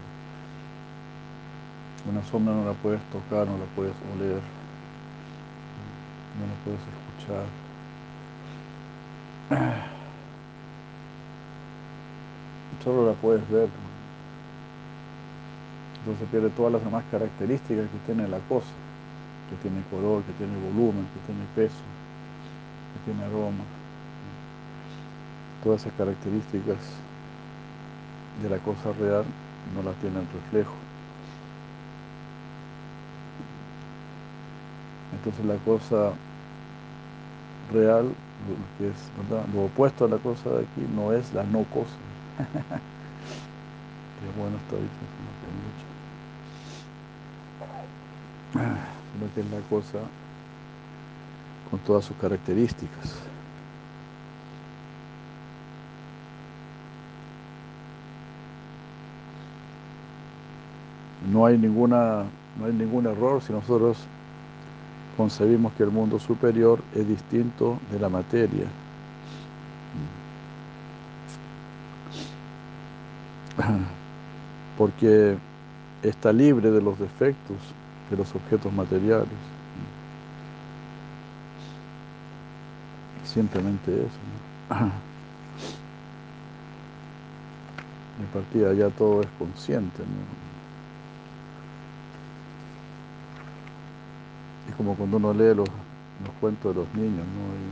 Una 2.09 2.23
sombra 2.23 2.53
no 2.53 2.65
la 2.65 2.73
puedes 2.73 3.01
tocar, 3.11 3.47
no 3.47 3.57
la 3.57 3.65
puedes 3.75 3.93
oler, 4.15 4.41
no 6.37 6.45
la 6.47 6.53
puedes 6.63 6.79
escuchar. 6.79 7.45
Solo 12.83 13.07
la 13.07 13.13
puedes 13.13 13.49
ver. 13.49 13.69
Entonces 15.99 16.27
pierde 16.29 16.49
todas 16.51 16.73
las 16.73 16.83
demás 16.83 17.03
características 17.11 17.89
que 17.89 17.97
tiene 18.05 18.27
la 18.27 18.39
cosa, 18.47 18.67
que 19.49 19.55
tiene 19.61 19.81
color, 19.91 20.23
que 20.23 20.33
tiene 20.33 20.53
volumen, 20.57 21.07
que 21.13 21.19
tiene 21.27 21.45
peso, 21.55 21.83
que 22.93 22.99
tiene 23.11 23.23
aroma 23.25 23.63
todas 25.63 25.81
esas 25.81 25.93
características 25.93 26.77
de 28.41 28.49
la 28.49 28.57
cosa 28.59 28.93
real 28.99 29.25
no 29.75 29.83
las 29.83 29.95
tiene 29.97 30.19
el 30.19 30.27
reflejo. 30.27 30.73
Entonces 35.13 35.45
la 35.45 35.55
cosa 35.57 36.13
real, 37.73 38.11
que 38.77 38.87
es 38.89 38.95
¿verdad? 39.29 39.45
lo 39.53 39.65
opuesto 39.65 40.05
a 40.05 40.07
la 40.07 40.17
cosa 40.17 40.49
de 40.49 40.59
aquí, 40.59 40.87
no 40.95 41.11
es 41.13 41.33
la 41.33 41.43
no 41.43 41.63
cosa. 41.65 41.97
Qué 44.19 44.39
bueno 44.39 44.57
está 44.57 44.75
dicho, 44.75 44.89
sino 49.13 49.33
que 49.33 49.41
es 49.41 49.51
la 49.51 49.59
cosa 49.69 49.99
con 51.69 51.79
todas 51.81 52.05
sus 52.05 52.15
características. 52.17 53.29
No 61.31 61.45
hay 61.45 61.57
ninguna 61.57 62.25
no 62.59 62.65
hay 62.65 62.73
ningún 62.73 63.05
error 63.05 63.41
si 63.41 63.53
nosotros 63.53 63.97
concebimos 65.15 65.73
que 65.73 65.83
el 65.83 65.91
mundo 65.91 66.19
superior 66.19 66.79
es 66.95 67.07
distinto 67.07 67.77
de 67.91 67.99
la 67.99 68.09
materia. 68.09 68.65
Porque 74.77 75.37
está 76.03 76.31
libre 76.31 76.71
de 76.71 76.81
los 76.81 76.97
defectos 76.97 77.57
de 78.09 78.17
los 78.17 78.33
objetos 78.35 78.73
materiales. 78.73 79.27
Simplemente 83.25 83.91
eso. 83.93 84.19
¿no? 84.69 84.91
Partida 88.33 88.73
ya 88.73 88.89
todo 88.89 89.21
es 89.21 89.27
consciente. 89.37 89.99
¿no? 89.99 90.48
Como 94.79 94.95
cuando 94.95 95.17
uno 95.17 95.33
lee 95.33 95.53
los, 95.53 95.67
los 95.67 96.33
cuentos 96.39 96.73
de 96.73 96.79
los 96.79 96.87
niños, 96.95 97.27
¿no? 97.35 97.51
Y 97.51 97.67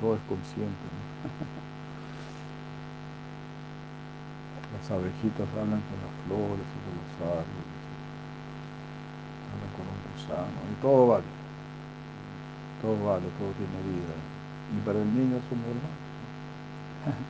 todo 0.00 0.16
es 0.16 0.20
consciente, 0.28 0.66
¿no? 0.66 1.30
Las 4.74 4.90
abejitas 4.90 5.46
hablan 5.54 5.78
con 5.86 6.02
las 6.02 6.10
flores 6.26 6.66
y 6.66 6.78
con 6.82 6.98
los 6.98 7.14
árboles, 7.30 7.70
hablan 9.54 9.70
con 9.78 9.86
los 9.86 10.02
gusanos, 10.10 10.66
y 10.66 10.74
todo 10.82 11.06
vale. 11.06 11.30
Todo 12.82 12.98
vale, 13.06 13.26
todo 13.38 13.54
tiene 13.54 13.78
vida. 13.86 14.18
Y 14.74 14.82
para 14.82 14.98
el 14.98 15.06
niño 15.14 15.36
es 15.36 15.46
un 15.46 15.62
normal. 15.62 15.94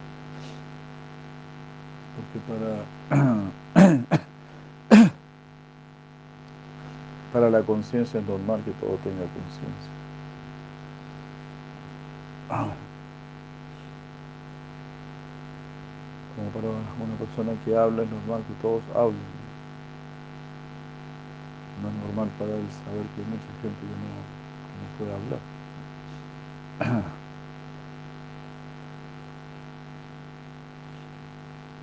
Porque 2.17 2.39
para, 2.49 2.73
para 7.43 7.59
la 7.59 7.67
conciencia 7.67 8.21
es 8.21 8.27
normal 8.29 8.63
que 8.65 8.71
todo 8.73 8.97
tenga 9.03 9.27
conciencia. 9.35 9.91
Como 16.37 16.49
para 16.51 16.69
una 16.69 17.17
persona 17.19 17.53
que 17.65 17.77
habla 17.77 18.05
es 18.05 18.11
normal 18.11 18.45
que 18.47 18.55
todos 18.63 18.83
hablen. 18.95 19.19
No 21.83 21.89
es 21.89 21.95
normal 22.07 22.29
para 22.39 22.53
él 22.53 22.63
saber 22.85 23.03
que 23.11 23.23
hay 23.23 23.27
mucha 23.27 23.51
gente 23.61 23.83
que 23.91 23.97
no, 23.99 24.23
que 24.79 24.87
puede 24.99 25.13
hablar. 25.19 25.43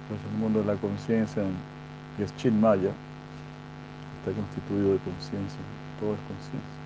Pues 0.07 0.19
el 0.31 0.39
mundo 0.39 0.61
de 0.61 0.65
la 0.73 0.75
conciencia, 0.79 1.43
es 2.17 2.35
Chinmaya, 2.37 2.91
está 4.29 4.41
constituido 4.41 4.93
de 4.93 4.99
conciencia, 4.99 5.63
todo 5.97 6.15
es 6.15 6.21
conciencia. 6.21 6.78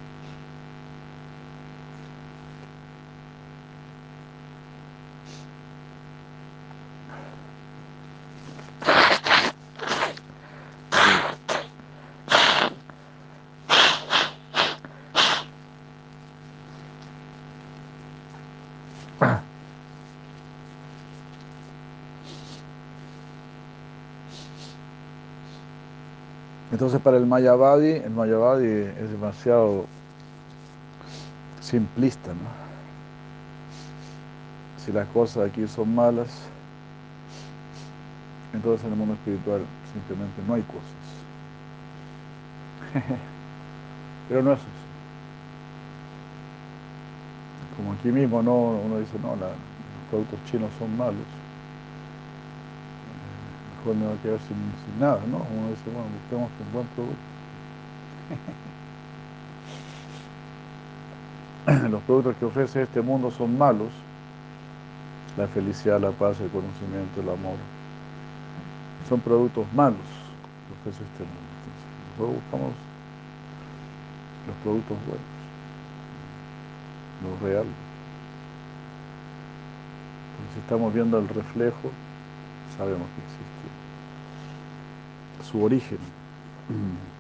Entonces 26.74 27.00
para 27.02 27.18
el 27.18 27.28
Mayavadi, 27.28 27.98
el 27.98 28.10
Mayavadi 28.10 28.66
es 28.66 29.12
demasiado 29.12 29.86
simplista, 31.62 32.30
¿no? 32.30 32.50
Si 34.84 34.92
las 34.92 35.08
cosas 35.10 35.52
aquí 35.52 35.68
son 35.68 35.94
malas, 35.94 36.30
entonces 38.56 38.84
en 38.88 38.94
el 38.94 38.98
mundo 38.98 39.14
espiritual 39.14 39.62
simplemente 39.94 40.42
no 40.48 40.56
hay 40.56 40.64
cosas. 40.64 40.82
Pero 44.30 44.42
no 44.42 44.54
es 44.54 44.60
eso. 44.60 44.68
Como 47.78 47.94
aquí 47.94 48.08
mismo 48.08 48.42
no, 48.42 48.80
uno 48.84 48.98
dice, 48.98 49.20
no, 49.22 49.36
los 49.36 49.52
productos 50.10 50.40
chinos 50.50 50.72
son 50.80 50.98
malos 50.98 51.43
mejor 53.84 53.96
me 53.96 54.06
va 54.08 54.14
a 54.14 54.18
quedar 54.22 54.40
sin, 54.40 55.00
nada, 55.00 55.20
¿no? 55.30 55.38
Uno 55.38 55.70
dice, 55.70 55.84
bueno, 55.86 56.08
busquemos 56.22 56.50
un 56.60 56.72
buen 56.74 56.88
producto. 56.96 57.18
Los 61.90 62.02
productos 62.04 62.36
que 62.38 62.46
ofrece 62.46 62.84
este 62.84 63.02
mundo 63.02 63.32
son 63.32 63.58
malos. 63.58 63.90
La 65.38 65.48
felicidad, 65.48 66.00
la 66.00 66.12
paz, 66.12 66.40
el 66.40 66.50
conocimiento, 66.50 67.22
el 67.22 67.30
amor. 67.30 67.56
Son 69.10 69.20
productos 69.20 69.66
malos 69.74 69.98
que 69.98 70.90
ofrece 70.90 71.04
este 71.04 71.24
mundo. 71.24 71.42
Entonces, 72.16 72.42
buscamos 72.42 72.74
los 74.48 74.56
productos 74.64 74.98
buenos, 75.08 75.24
los 77.24 77.42
reales. 77.42 77.74
si 80.54 80.60
estamos 80.60 80.94
viendo 80.94 81.18
el 81.18 81.28
reflejo, 81.30 81.90
sabemos 82.78 83.08
que 83.16 83.22
existe 83.22 83.68
su 85.50 85.64
origen. 85.64 86.00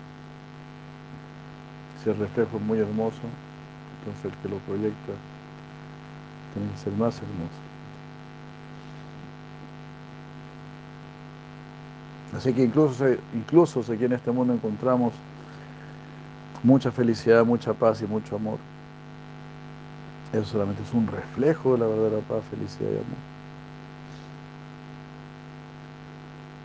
Si 2.04 2.10
el 2.10 2.18
reflejo 2.18 2.58
es 2.58 2.64
muy 2.64 2.80
hermoso, 2.80 3.22
entonces 4.00 4.26
el 4.26 4.32
que 4.40 4.50
lo 4.50 4.58
proyecta 4.66 5.14
tiene 6.54 6.70
que 6.70 6.78
ser 6.78 6.92
más 6.94 7.16
hermoso. 7.16 7.62
Así 12.36 12.54
que 12.54 12.64
incluso, 12.64 13.06
incluso 13.34 13.84
si 13.84 13.94
aquí 13.94 14.04
en 14.04 14.12
este 14.14 14.32
mundo 14.32 14.54
encontramos 14.54 15.14
mucha 16.62 16.92
felicidad, 16.92 17.46
mucha 17.46 17.74
paz 17.74 18.02
y 18.02 18.06
mucho 18.06 18.36
amor, 18.36 18.58
eso 20.34 20.44
solamente 20.46 20.84
es 20.84 20.94
un 20.94 21.08
reflejo 21.08 21.74
de 21.74 21.80
la 21.80 21.86
verdadera 21.86 22.20
paz, 22.28 22.44
felicidad 22.50 22.90
y 22.90 22.96
amor. 22.96 23.33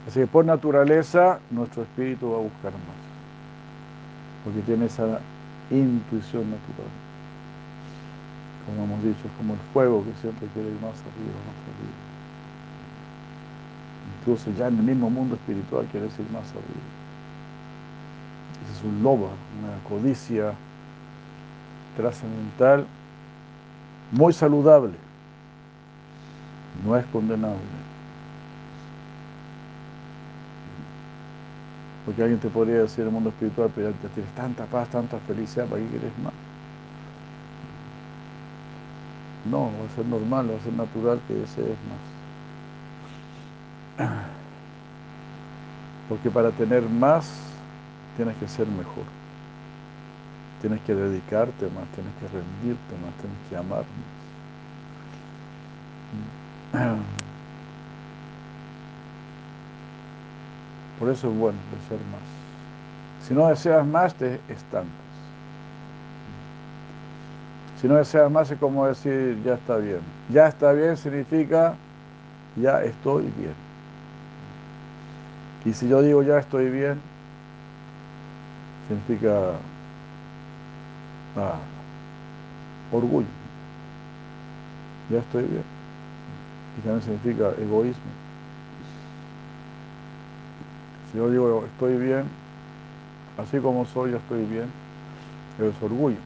Así 0.09 0.21
que 0.21 0.27
por 0.27 0.43
naturaleza 0.43 1.39
nuestro 1.51 1.83
espíritu 1.83 2.31
va 2.31 2.39
a 2.39 2.41
buscar 2.41 2.73
más, 2.73 2.97
porque 4.43 4.63
tiene 4.63 4.87
esa 4.87 5.21
intuición 5.71 6.45
natural. 6.51 6.89
Como 8.65 8.85
hemos 8.85 9.05
dicho, 9.05 9.21
es 9.27 9.33
como 9.37 9.53
el 9.53 9.61
fuego 9.75 10.03
que 10.05 10.15
siempre 10.23 10.49
quiere 10.55 10.71
ir 10.71 10.77
más 10.77 10.97
arriba, 10.97 11.37
más 11.45 11.61
arriba. 11.69 11.99
Incluso 14.21 14.51
ya 14.59 14.69
en 14.69 14.79
el 14.79 14.85
mismo 14.85 15.11
mundo 15.11 15.35
espiritual 15.35 15.85
quiere 15.93 16.07
ir 16.07 16.33
más 16.33 16.49
arriba. 16.53 16.89
Ese 18.65 18.79
es 18.79 18.85
un 18.85 19.03
lobo, 19.03 19.29
una 19.61 19.77
codicia 19.87 20.55
trascendental 21.99 22.87
muy 24.13 24.33
saludable, 24.33 24.95
no 26.83 26.97
es 26.97 27.05
condenable. 27.07 27.88
Porque 32.09 32.23
alguien 32.23 32.41
te 32.41 32.49
podría 32.49 32.77
decir 32.77 33.05
el 33.05 33.11
mundo 33.11 33.29
espiritual, 33.29 33.71
pero 33.75 33.91
ya 33.91 34.09
tienes 34.09 34.33
tanta 34.33 34.65
paz, 34.65 34.89
tanta 34.89 35.19
felicidad, 35.19 35.67
¿para 35.67 35.83
qué 35.83 35.89
quieres 35.89 36.19
más? 36.25 36.33
No, 39.51 39.65
va 39.65 39.85
a 39.85 39.95
ser 39.95 40.07
normal, 40.07 40.51
va 40.51 40.57
a 40.57 40.61
ser 40.61 40.73
natural 40.73 41.21
que 41.29 41.35
desees 41.35 41.77
más. 43.99 44.09
Porque 46.09 46.31
para 46.31 46.51
tener 46.51 46.89
más, 46.89 47.31
tienes 48.17 48.39
que 48.39 48.49
ser 48.49 48.67
mejor. 48.69 49.05
Tienes 50.63 50.81
que 50.81 50.95
dedicarte 50.95 51.67
más, 51.67 51.87
tienes 51.89 52.15
que 52.21 52.29
rendirte 52.29 52.95
más, 53.05 53.13
tienes 53.21 53.39
que 53.51 53.57
amar 53.59 53.81
más. 53.81 54.19
Por 60.99 61.09
eso 61.11 61.31
es 61.31 61.37
bueno 61.37 61.59
desear 61.73 62.01
más. 62.11 62.21
Si 63.27 63.35
no 63.35 63.49
deseas 63.49 63.87
más, 63.87 64.15
te 64.15 64.41
estancas. 64.49 65.09
Si 67.81 67.87
no 67.87 67.95
deseas 67.97 68.31
más 68.31 68.51
es 68.51 68.59
como 68.59 68.87
decir, 68.87 69.41
ya 69.45 69.55
está 69.55 69.77
bien. 69.77 70.01
Ya 70.31 70.49
está 70.49 70.73
bien 70.73 70.97
significa, 70.97 71.75
ya 72.57 72.83
estoy 72.83 73.25
bien. 73.37 73.55
Y 75.65 75.73
si 75.73 75.89
yo 75.89 76.03
digo, 76.03 76.23
ya 76.23 76.39
estoy 76.39 76.71
bien, 76.71 77.01
significa 78.89 79.53
ah, 81.37 81.59
orgullo. 82.91 83.27
Ya 85.11 85.19
estoy 85.19 85.45
bien. 85.45 85.65
Y 86.79 86.81
también 86.81 87.03
significa 87.03 87.53
egoísmo. 87.61 88.28
Si 91.11 91.19
yo 91.19 91.31
digo 91.31 91.65
estoy 91.65 91.97
bien, 91.97 92.25
así 93.39 93.59
como 93.59 93.87
soy, 93.87 94.15
estoy 94.15 94.45
bien, 94.45 94.67
es 95.59 95.83
orgullo. 95.83 96.17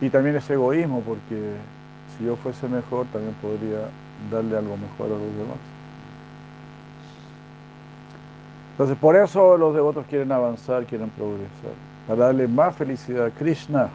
Y 0.00 0.10
también 0.10 0.36
es 0.36 0.48
egoísmo, 0.48 1.00
porque 1.00 1.54
si 2.16 2.24
yo 2.24 2.36
fuese 2.36 2.68
mejor, 2.68 3.06
también 3.06 3.34
podría 3.40 3.88
darle 4.30 4.58
algo 4.58 4.76
mejor 4.76 5.06
a 5.06 5.18
los 5.18 5.20
demás. 5.20 5.58
Entonces, 8.72 8.98
por 8.98 9.16
eso 9.16 9.56
los 9.56 9.74
devotos 9.74 10.04
quieren 10.06 10.30
avanzar, 10.30 10.84
quieren 10.84 11.08
progresar, 11.10 11.72
para 12.06 12.26
darle 12.26 12.46
más 12.46 12.76
felicidad 12.76 13.26
a 13.26 13.30
Krishna 13.30 13.88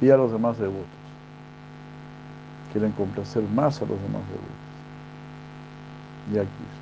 y 0.00 0.08
a 0.08 0.16
los 0.16 0.32
demás 0.32 0.58
devotos. 0.58 0.86
Quieren 2.72 2.92
complacer 2.92 3.42
más 3.54 3.82
a 3.82 3.84
los 3.84 4.00
demás 4.00 4.22
devotos. 4.28 4.60
Y 6.32 6.38
aquí. 6.38 6.79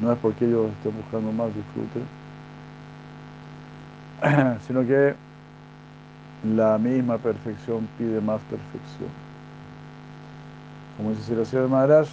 No 0.00 0.12
es 0.12 0.18
porque 0.18 0.44
ellos 0.44 0.70
estén 0.72 0.94
buscando 0.94 1.32
más 1.32 1.48
disfrute, 1.54 2.00
sino 4.66 4.86
que 4.86 5.14
la 6.54 6.78
misma 6.78 7.18
perfección 7.18 7.88
pide 7.96 8.20
más 8.20 8.40
perfección. 8.42 9.08
Como 10.96 11.10
dice 11.10 11.34
de 11.34 11.68
Maharaj, 11.68 12.08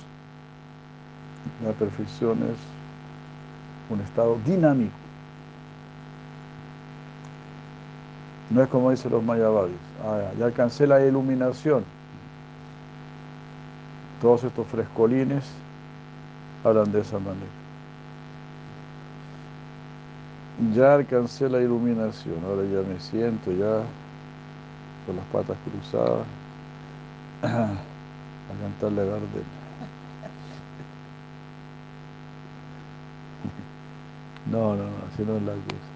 la 1.65 1.71
perfección 1.73 2.37
es 2.43 2.57
un 3.89 4.01
estado 4.01 4.37
dinámico. 4.45 4.95
No 8.49 8.61
es 8.61 8.67
como 8.69 8.91
dicen 8.91 9.11
los 9.11 9.23
mayavadis, 9.23 9.75
ya 10.37 10.45
alcancé 10.45 10.85
la 10.85 11.03
iluminación. 11.03 11.83
Todos 14.21 14.43
estos 14.43 14.67
frescolines 14.67 15.43
hablan 16.63 16.91
de 16.91 17.01
esa 17.01 17.19
manera. 17.19 17.62
Ya 20.57 20.95
alcancé 20.95 21.47
la 21.49 21.61
iluminación, 21.61 22.43
ahora 22.43 22.65
ya 22.65 22.81
me 22.83 22.99
siento 22.99 23.51
ya 23.51 23.95
con 25.05 25.15
las 25.17 25.27
patas 25.27 25.59
cruzadas 25.61 26.27
a 27.41 28.55
cantarle 28.59 29.01
a 29.03 29.05
Gardel. 29.05 29.51
No, 34.45 34.75
no, 34.75 34.89
no, 34.89 35.03
así 35.05 35.23
no 35.25 35.35
es 35.37 35.43
la 35.43 35.53
cosa. 35.53 35.92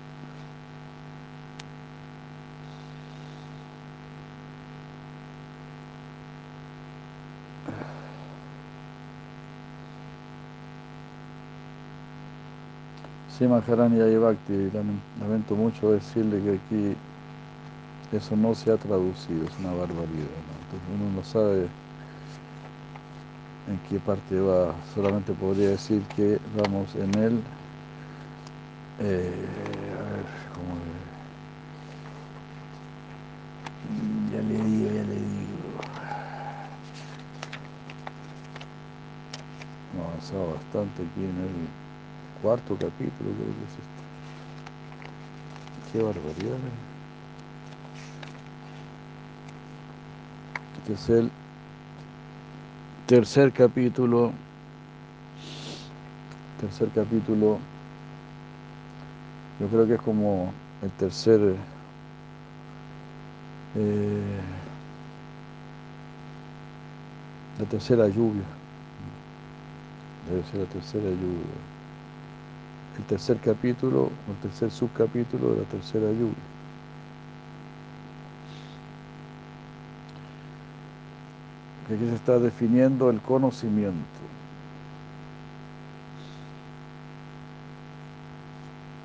Sí, 13.37 13.47
Maharani 13.47 13.99
Bhakti, 14.17 14.71
lamento 15.19 15.55
mucho 15.55 15.91
decirle 15.91 16.41
que 16.41 16.55
aquí 16.55 16.97
eso 18.11 18.35
no 18.35 18.55
se 18.55 18.71
ha 18.71 18.77
traducido, 18.77 19.45
es 19.45 19.59
una 19.59 19.73
barbaridad. 19.73 20.33
Entonces 20.65 20.89
uno 20.95 21.11
no 21.15 21.23
sabe 21.23 21.67
en 23.67 23.79
qué 23.87 23.99
parte 23.99 24.39
va, 24.39 24.73
solamente 24.95 25.33
podría 25.33 25.69
decir 25.69 26.01
que 26.15 26.39
vamos 26.57 26.95
en 26.95 27.13
él. 27.13 27.43
Eh, 29.01 29.45
a 29.93 30.13
ver, 30.13 30.25
¿cómo 30.55 30.73
Ya 34.31 34.41
le 34.41 34.63
digo, 34.63 34.89
ya 34.89 35.03
le 35.03 35.15
digo. 35.15 35.77
Hemos 39.93 40.07
avanzado 40.07 40.53
bastante 40.53 41.03
aquí 41.03 41.23
en 41.23 41.37
el 41.37 41.86
cuarto 42.41 42.75
capítulo, 42.75 43.31
creo 43.31 43.35
que 43.35 43.65
es 43.65 43.73
esto. 43.73 43.97
Qué 45.91 46.01
barbaridad. 46.03 46.57
¿eh? 46.57 46.87
Este 50.77 50.93
es 50.93 51.09
el 51.09 51.31
tercer 53.07 53.51
capítulo. 53.51 54.33
Tercer 56.61 56.89
capítulo. 56.93 57.59
Yo 59.59 59.67
creo 59.67 59.87
que 59.87 59.95
es 59.95 60.01
como 60.01 60.53
el 60.83 60.91
tercer 60.91 61.55
eh, 63.75 64.39
la 67.59 67.65
tercera 67.65 68.07
lluvia. 68.07 68.43
Debe 70.29 70.43
ser 70.43 70.59
la 70.59 70.65
tercera 70.65 71.09
lluvia 71.09 71.76
el 72.97 73.03
tercer 73.05 73.39
capítulo 73.39 74.03
o 74.05 74.31
el 74.31 74.37
tercer 74.41 74.71
subcapítulo 74.71 75.53
de 75.53 75.61
la 75.61 75.67
tercera 75.67 76.07
lluvia. 76.11 76.33
Aquí 81.85 82.05
se 82.05 82.15
está 82.15 82.37
definiendo 82.39 83.09
el 83.09 83.21
conocimiento. 83.21 84.03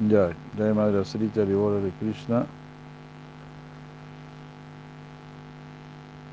Ya, 0.09 0.31
ya 0.59 0.75
Madre 0.75 1.05
Srita 1.05 1.45
Rivora 1.45 1.79
de 1.79 1.91
Krishna. 1.93 2.47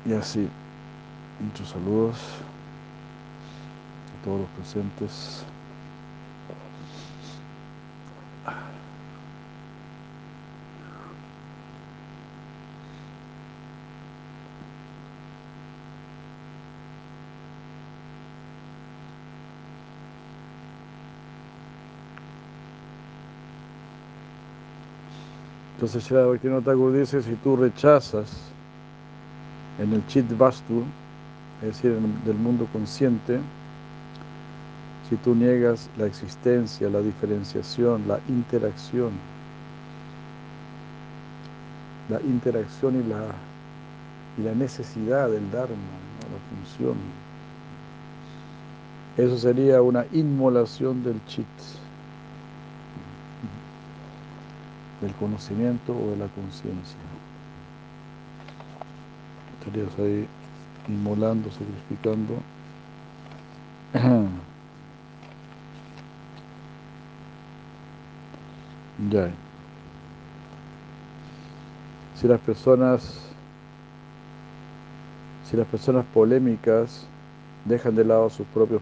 Y 0.04 0.12
así, 0.14 0.48
muchos 1.38 1.68
saludos 1.68 2.16
a 4.18 4.24
todos 4.24 4.40
los 4.40 4.48
presentes. 4.50 5.44
Entonces 25.80 26.04
Shri 26.04 26.16
Bhaktivinoda 26.16 26.74
dice, 26.92 27.22
si 27.22 27.34
tú 27.36 27.56
rechazas 27.56 28.30
en 29.78 29.94
el 29.94 30.06
chit 30.08 30.26
vastu, 30.36 30.82
es 31.62 31.68
decir, 31.68 31.92
del 32.26 32.36
mundo 32.36 32.68
consciente, 32.70 33.40
si 35.08 35.16
tú 35.16 35.34
niegas 35.34 35.88
la 35.96 36.04
existencia, 36.04 36.90
la 36.90 37.00
diferenciación, 37.00 38.06
la 38.06 38.20
interacción, 38.28 39.12
la 42.10 42.20
interacción 42.20 43.00
y 43.00 43.08
la, 43.08 43.28
y 44.36 44.42
la 44.42 44.54
necesidad 44.54 45.30
del 45.30 45.50
Dharma, 45.50 45.96
la 46.30 46.58
función, 46.58 46.96
eso 49.16 49.38
sería 49.38 49.80
una 49.80 50.04
inmolación 50.12 51.02
del 51.02 51.24
chit. 51.24 51.46
Del 55.00 55.12
conocimiento 55.14 55.92
o 55.92 56.10
de 56.10 56.16
la 56.16 56.28
conciencia. 56.28 56.98
Estarías 59.58 59.98
ahí 59.98 60.28
inmolando, 60.88 61.50
sacrificando. 61.50 62.34
ya. 69.10 69.30
Si 72.14 72.28
las 72.28 72.40
personas 72.40 73.30
si 75.50 75.56
las 75.56 75.66
personas 75.66 76.06
polémicas 76.14 77.04
dejan 77.64 77.96
de 77.96 78.04
lado 78.04 78.30
sus 78.30 78.46
propios 78.48 78.80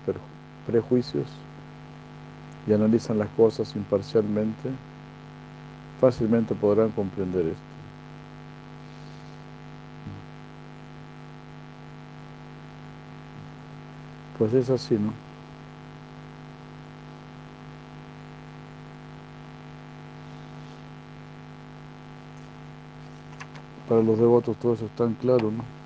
prejuicios 0.67 1.27
y 2.67 2.75
analizan 2.75 3.19
las 3.19 3.31
cosas 3.31 3.75
imparcialmente, 3.75 4.69
fácilmente 6.01 6.55
podrán 6.55 6.91
comprender 6.91 7.47
esto. 7.47 7.63
Pues 14.39 14.55
es 14.55 14.71
así, 14.71 14.95
¿no? 14.95 15.13
Para 23.89 24.03
los 24.03 24.19
devotos 24.19 24.57
todo 24.59 24.75
eso 24.75 24.87
es 24.87 24.93
tan 24.93 25.15
claro, 25.15 25.51
¿no? 25.51 25.78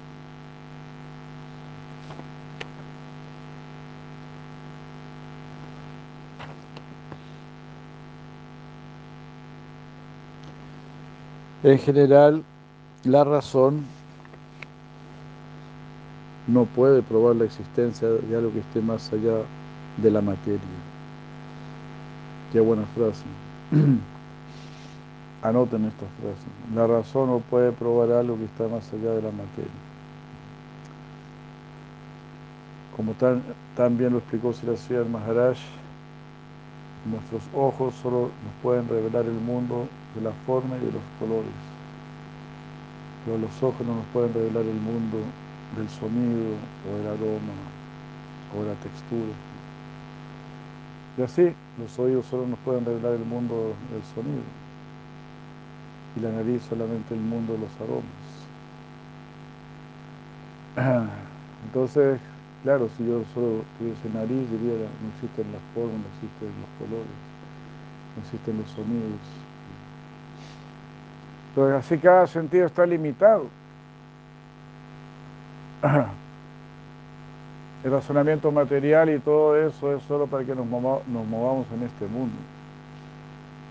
En 11.62 11.78
general, 11.78 12.42
la 13.04 13.22
razón 13.22 13.84
no 16.48 16.64
puede 16.64 17.02
probar 17.02 17.36
la 17.36 17.44
existencia 17.44 18.08
de 18.08 18.36
algo 18.36 18.52
que 18.52 18.58
esté 18.58 18.80
más 18.80 19.12
allá 19.12 19.34
de 19.98 20.10
la 20.10 20.20
materia. 20.20 20.58
Qué 22.52 22.58
buena 22.58 22.82
frase. 22.96 23.22
Anoten 25.42 25.84
esta 25.84 26.06
frase. 26.20 26.46
La 26.74 26.88
razón 26.88 27.28
no 27.28 27.38
puede 27.38 27.70
probar 27.70 28.10
algo 28.10 28.36
que 28.38 28.44
está 28.44 28.66
más 28.66 28.92
allá 28.92 29.12
de 29.12 29.22
la 29.22 29.30
materia. 29.30 29.70
Como 32.96 33.12
tan, 33.12 33.96
bien 33.96 34.12
lo 34.12 34.18
explicó 34.18 34.52
Siracía 34.52 35.04
Maharaj, 35.04 35.58
nuestros 37.08 37.42
ojos 37.54 37.94
solo 38.02 38.22
nos 38.22 38.52
pueden 38.62 38.88
revelar 38.88 39.26
el 39.26 39.32
mundo 39.32 39.86
de 40.14 40.20
la 40.20 40.32
forma 40.46 40.76
y 40.76 40.80
de 40.80 40.92
los 40.92 41.02
colores. 41.18 41.78
Pero 43.24 43.38
los 43.38 43.62
ojos 43.62 43.86
no 43.86 43.94
nos 43.96 44.06
pueden 44.06 44.34
revelar 44.34 44.64
el 44.66 44.80
mundo 44.80 45.34
del 45.76 45.88
sonido 45.88 46.68
o 46.84 46.96
del 46.98 47.06
aroma 47.06 47.72
o 48.50 48.62
la 48.64 48.74
textura. 48.76 49.34
Y 51.16 51.22
así, 51.22 51.54
los 51.76 51.98
oídos 51.98 52.26
solo 52.26 52.46
nos 52.46 52.58
pueden 52.60 52.84
revelar 52.84 53.14
el 53.14 53.24
mundo 53.24 53.76
del 53.90 54.04
sonido 54.04 54.42
y 56.14 56.20
la 56.20 56.30
nariz 56.32 56.62
solamente 56.62 57.14
el 57.14 57.20
mundo 57.20 57.54
de 57.54 57.58
los 57.60 57.80
aromas. 57.80 58.48
Entonces, 61.64 62.20
claro, 62.62 62.88
si 62.96 63.06
yo 63.06 63.24
solo 63.34 63.64
tuviese 63.78 64.08
nariz, 64.10 64.50
diría, 64.50 64.90
no 65.00 65.08
existen 65.08 65.52
las 65.52 65.62
formas, 65.74 66.00
no 66.00 66.08
existen 66.08 66.60
los 66.60 66.70
colores, 66.78 67.22
no 68.16 68.22
existen 68.22 68.58
los 68.58 68.70
sonidos, 68.70 69.46
entonces 71.52 71.76
así 71.76 71.98
cada 71.98 72.26
sentido 72.26 72.64
está 72.64 72.86
limitado. 72.86 73.44
el 77.84 77.90
razonamiento 77.90 78.50
material 78.50 79.10
y 79.10 79.18
todo 79.18 79.58
eso 79.58 79.94
es 79.94 80.02
solo 80.04 80.26
para 80.26 80.44
que 80.44 80.54
nos, 80.54 80.66
nos 80.66 81.26
movamos 81.26 81.66
en 81.74 81.82
este 81.82 82.06
mundo. 82.06 82.34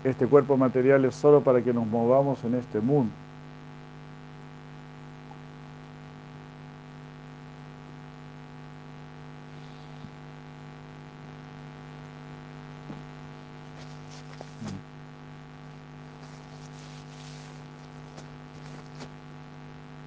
Este 0.04 0.28
cuerpo 0.28 0.56
material 0.56 1.04
es 1.06 1.16
solo 1.16 1.40
para 1.40 1.60
que 1.60 1.72
nos 1.72 1.84
movamos 1.84 2.44
en 2.44 2.54
este 2.54 2.78
mundo. 2.78 3.12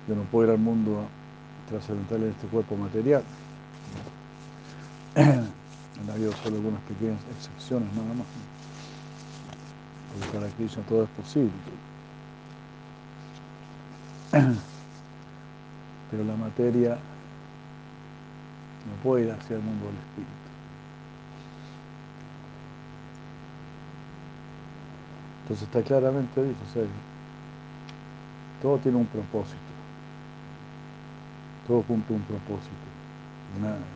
Yo 0.08 0.16
no 0.16 0.24
puedo 0.24 0.48
ir 0.48 0.52
al 0.54 0.60
mundo 0.60 1.08
trascendental 1.68 2.24
en 2.24 2.30
este 2.30 2.48
cuerpo 2.48 2.76
material. 2.76 3.24
Han 5.16 6.10
habido 6.12 6.32
solo 6.44 6.58
algunas 6.58 6.82
pequeñas 6.82 7.20
excepciones 7.36 7.88
nada 7.96 8.14
más. 8.14 8.28
Porque 10.14 10.38
para 10.38 10.48
Krishna 10.54 10.84
todo 10.84 11.04
es 11.04 11.10
posible. 11.10 11.52
Pero 16.12 16.24
la 16.24 16.36
materia 16.36 16.98
no 18.86 18.94
puede 19.04 19.26
ir 19.26 19.32
hacia 19.32 19.56
el 19.56 19.64
mundo 19.64 19.86
del 19.86 19.96
espíritu. 19.96 20.32
Entonces 25.44 25.68
está 25.68 25.82
claramente 25.84 26.44
dicho, 26.44 26.60
todo 28.62 28.78
tiene 28.80 28.98
un 28.98 29.06
propósito. 29.06 29.65
Todo 31.68 31.82
cumple 31.82 32.16
un 32.16 32.22
propósito. 32.24 32.76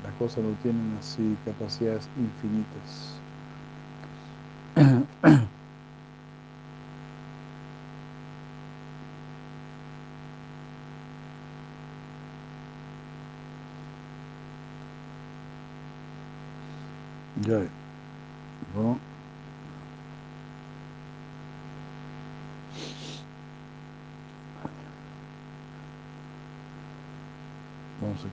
las 0.03 0.13
cosas 0.15 0.43
no 0.43 0.51
tienen 0.63 0.95
así 0.99 1.37
capacidades 1.45 2.09
infinitas. 2.17 3.21
Ya. 17.47 17.69
¿No? 18.75 18.99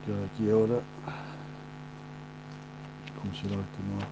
Vamos 0.06 0.24
a 0.24 0.24
quedar 0.24 0.24
aquí 0.24 0.50
ahora. 0.50 0.82
Como 3.20 3.34
si 3.34 3.46
no 3.48 3.60
este 3.60 3.82
nuevo 3.82 4.02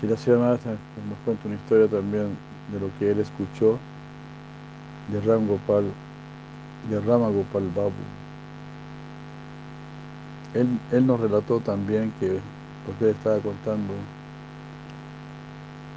Si 0.00 0.06
la 0.06 0.16
señora 0.16 0.52
nos 0.52 1.18
cuenta 1.24 1.46
una 1.46 1.56
historia 1.56 1.86
también 1.86 2.36
de 2.72 2.80
lo 2.80 2.90
que 2.98 3.10
él 3.10 3.20
escuchó 3.20 3.78
de 5.08 5.20
Ram 5.20 5.46
Gopal, 5.46 5.84
de 6.88 7.00
Rama 7.00 7.28
Gopal 7.28 7.68
Babu. 7.74 7.92
Él, 10.54 11.06
nos 11.06 11.20
relató 11.20 11.60
también 11.60 12.12
que, 12.18 12.40
porque 12.86 13.04
él 13.04 13.10
estaba 13.10 13.38
contando, 13.40 13.92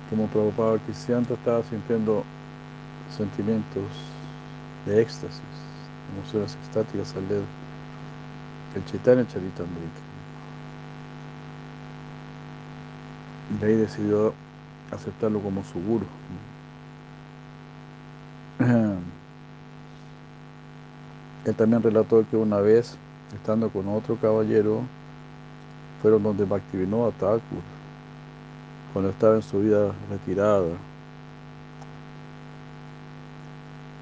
como 0.09 0.27
Prabhupada 0.27 0.77
Cristiano 0.79 1.25
estaba 1.29 1.63
sintiendo 1.63 2.23
sentimientos 3.15 3.83
de 4.85 5.01
éxtasis, 5.01 5.41
emociones 6.13 6.55
extáticas 6.55 7.15
al 7.15 7.27
dedo 7.29 7.43
el 8.75 8.85
Chaitanya 8.85 9.25
Charitamrita. 9.27 10.02
Ahí 13.61 13.75
decidió 13.75 14.33
aceptarlo 14.91 15.39
como 15.39 15.63
su 15.63 15.79
guru. 15.81 16.05
Él 21.45 21.55
también 21.55 21.83
relató 21.83 22.25
que 22.29 22.37
una 22.37 22.57
vez, 22.57 22.97
estando 23.33 23.69
con 23.69 23.87
otro 23.89 24.15
caballero, 24.15 24.81
fueron 26.01 26.23
donde 26.23 26.45
Bhaktivinoda 26.45 27.11
Thakur, 27.11 27.61
cuando 28.93 29.11
estaba 29.11 29.35
en 29.35 29.41
su 29.41 29.59
vida 29.59 29.91
retirada. 30.09 30.71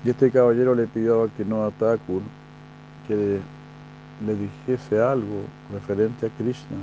Y 0.03 0.09
este 0.09 0.31
caballero 0.31 0.73
le 0.75 0.87
pidió 0.87 1.15
a 1.15 1.17
Bhaktivinoda 1.25 1.71
Thakur 1.71 2.21
que 3.07 3.39
le 4.25 4.35
dijese 4.35 4.99
algo 5.01 5.43
referente 5.71 6.27
a 6.27 6.29
Krishna, 6.29 6.77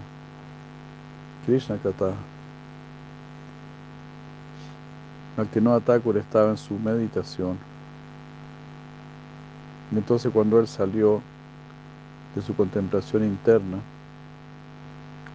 Krishna 1.46 1.76
Kata. 1.78 2.12
Bhaktivinoda 5.38 5.78
Thakur 5.78 6.16
estaba 6.16 6.50
en 6.50 6.56
su 6.56 6.74
meditación. 6.74 7.56
Y 9.92 9.96
entonces 9.96 10.32
cuando 10.32 10.58
él 10.58 10.66
salió 10.66 11.22
de 12.34 12.42
su 12.42 12.56
contemplación 12.56 13.22
interna, 13.22 13.78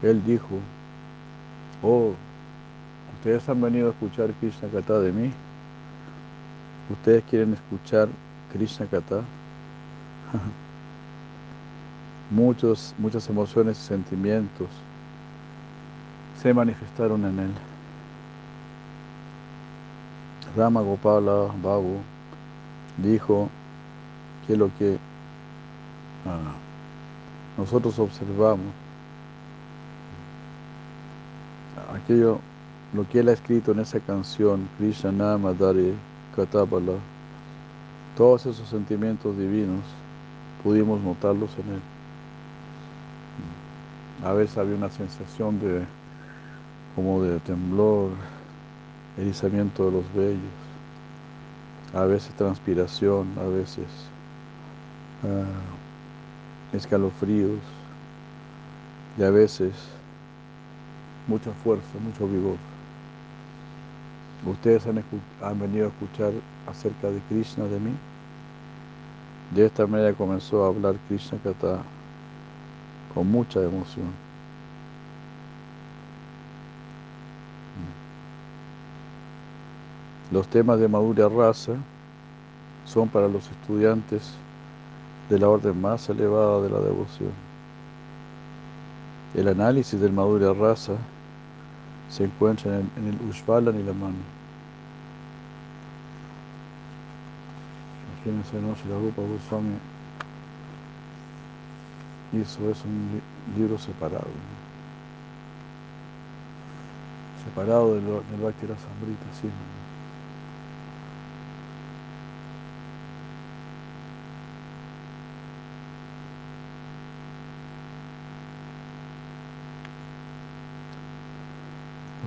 él 0.01 0.22
dijo, 0.26 0.60
oh, 1.82 2.12
ustedes 3.16 3.47
han 3.47 3.62
venido 3.62 3.88
a 3.88 3.91
escuchar 3.91 4.32
Krishna 4.41 4.68
Kata 4.68 4.99
de 4.99 5.14
mí. 5.14 5.32
¿Ustedes 6.89 7.24
quieren 7.24 7.54
escuchar 7.54 8.10
Krishna 8.51 8.86
Kata? 8.88 9.22
muchos, 12.30 12.93
muchas 12.97 13.30
emociones 13.30 13.80
y 13.80 13.84
sentimientos 13.84 14.68
se 16.41 16.54
manifestaron 16.54 17.24
en 17.24 17.39
él. 17.39 17.72
Rama 20.56 20.82
Gopala 20.82 21.51
Babu 21.64 21.97
dijo 22.97 23.49
que 24.45 24.56
lo 24.56 24.70
que 24.78 24.97
ah, 26.28 26.54
nosotros 27.58 27.97
observamos, 27.97 28.68
aquello, 31.93 32.39
lo 32.93 33.08
que 33.10 33.20
él 33.20 33.30
ha 33.30 33.34
escrito 33.34 33.72
en 33.72 33.80
esa 33.80 33.99
canción, 33.99 34.68
Krishna 34.78 35.12
Nama 35.12 35.54
Dari 35.54 35.95
Katapala, 36.36 36.93
todos 38.16 38.45
esos 38.45 38.68
sentimientos 38.70 39.36
divinos, 39.36 39.82
pudimos 40.64 41.01
notarlos 41.01 41.49
en 41.58 41.74
él. 41.74 41.82
A 44.24 44.34
veces 44.34 44.58
había 44.58 44.76
una 44.76 44.89
sensación 44.89 45.60
de 45.60 45.84
como 46.95 47.24
de 47.24 47.39
temblor, 47.39 48.12
erizamiento 49.18 49.86
de 49.86 49.91
los 49.91 50.14
vellos, 50.14 50.39
a 51.93 52.05
veces 52.05 52.34
transpiración, 52.36 53.28
a 53.38 53.43
veces 53.43 53.86
ah, 55.24 56.76
escalofríos 56.76 57.59
y 59.18 59.24
a 59.24 59.30
veces 59.30 59.74
mucha 61.28 61.51
fuerza, 61.64 61.88
mucho 62.03 62.28
vigor. 62.28 62.57
¿Ustedes 64.45 64.86
han, 64.88 65.03
han, 65.41 65.59
venido 65.59 65.86
a 65.86 65.89
escuchar 65.89 66.34
acerca 66.68 67.09
de 67.09 67.20
Krishna 67.30 67.66
de 67.66 67.80
mí? 67.80 67.91
De 69.51 69.66
esta 69.66 69.88
manera 69.88 70.14
comenzó 70.14 70.66
a 70.66 70.68
hablar 70.68 70.95
Krishna 71.07 71.38
Kata 71.43 71.82
con 73.14 73.32
mucha 73.32 73.61
emoción. 73.61 74.22
Los 80.34 80.47
temas 80.47 80.79
de 80.79 80.88
Madhurya 80.88 81.29
Rasa 81.29 81.73
son 82.86 83.07
para 83.07 83.27
los 83.27 83.47
estudiantes 83.51 84.34
de 85.29 85.38
la 85.38 85.47
orden 85.47 85.79
más 85.79 86.09
elevada 86.09 86.59
de 86.59 86.71
la 86.71 86.79
devoción. 86.79 87.29
El 89.36 89.47
análisis 89.47 89.99
del 90.01 90.11
Madhurya 90.11 90.51
Rasa 90.53 90.93
se 92.09 92.23
encuentra 92.23 92.71
en 92.71 92.89
el, 92.97 93.03
en 93.05 93.13
el 93.13 93.29
Ushvala 93.29 93.71
Nilamani. 93.71 94.15
que 98.23 98.31
mencionó 98.31 98.69
la 98.89 98.95
Rupa 98.95 99.21
Goswami 99.21 99.75
hizo 102.31 102.71
es 102.71 102.84
un 102.86 103.21
libro 103.55 103.77
separado, 103.77 104.25
separado 107.43 107.93
del, 107.93 108.05
del 108.05 108.41
Bhakti 108.41 108.65
Rasamrita, 108.65 109.25
sí. 109.39 109.49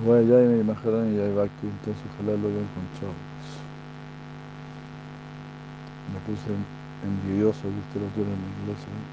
Bueno, 0.07 0.23
ya 0.23 0.37
hay 0.37 0.63
Maharani 0.63 1.17
y 1.17 1.19
hay 1.19 1.33
Bhakti, 1.33 1.67
entonces 1.67 2.01
ojalá 2.13 2.31
lo 2.37 2.47
haya 2.47 2.61
encontrado. 2.63 3.11
Me 6.13 6.19
puse 6.21 6.47
envidioso 7.03 7.59
que 7.63 7.67
usted 7.67 7.99
lo 7.99 8.07
en 8.23 8.39
inglés. 8.39 8.79
¿eh? 8.87 9.03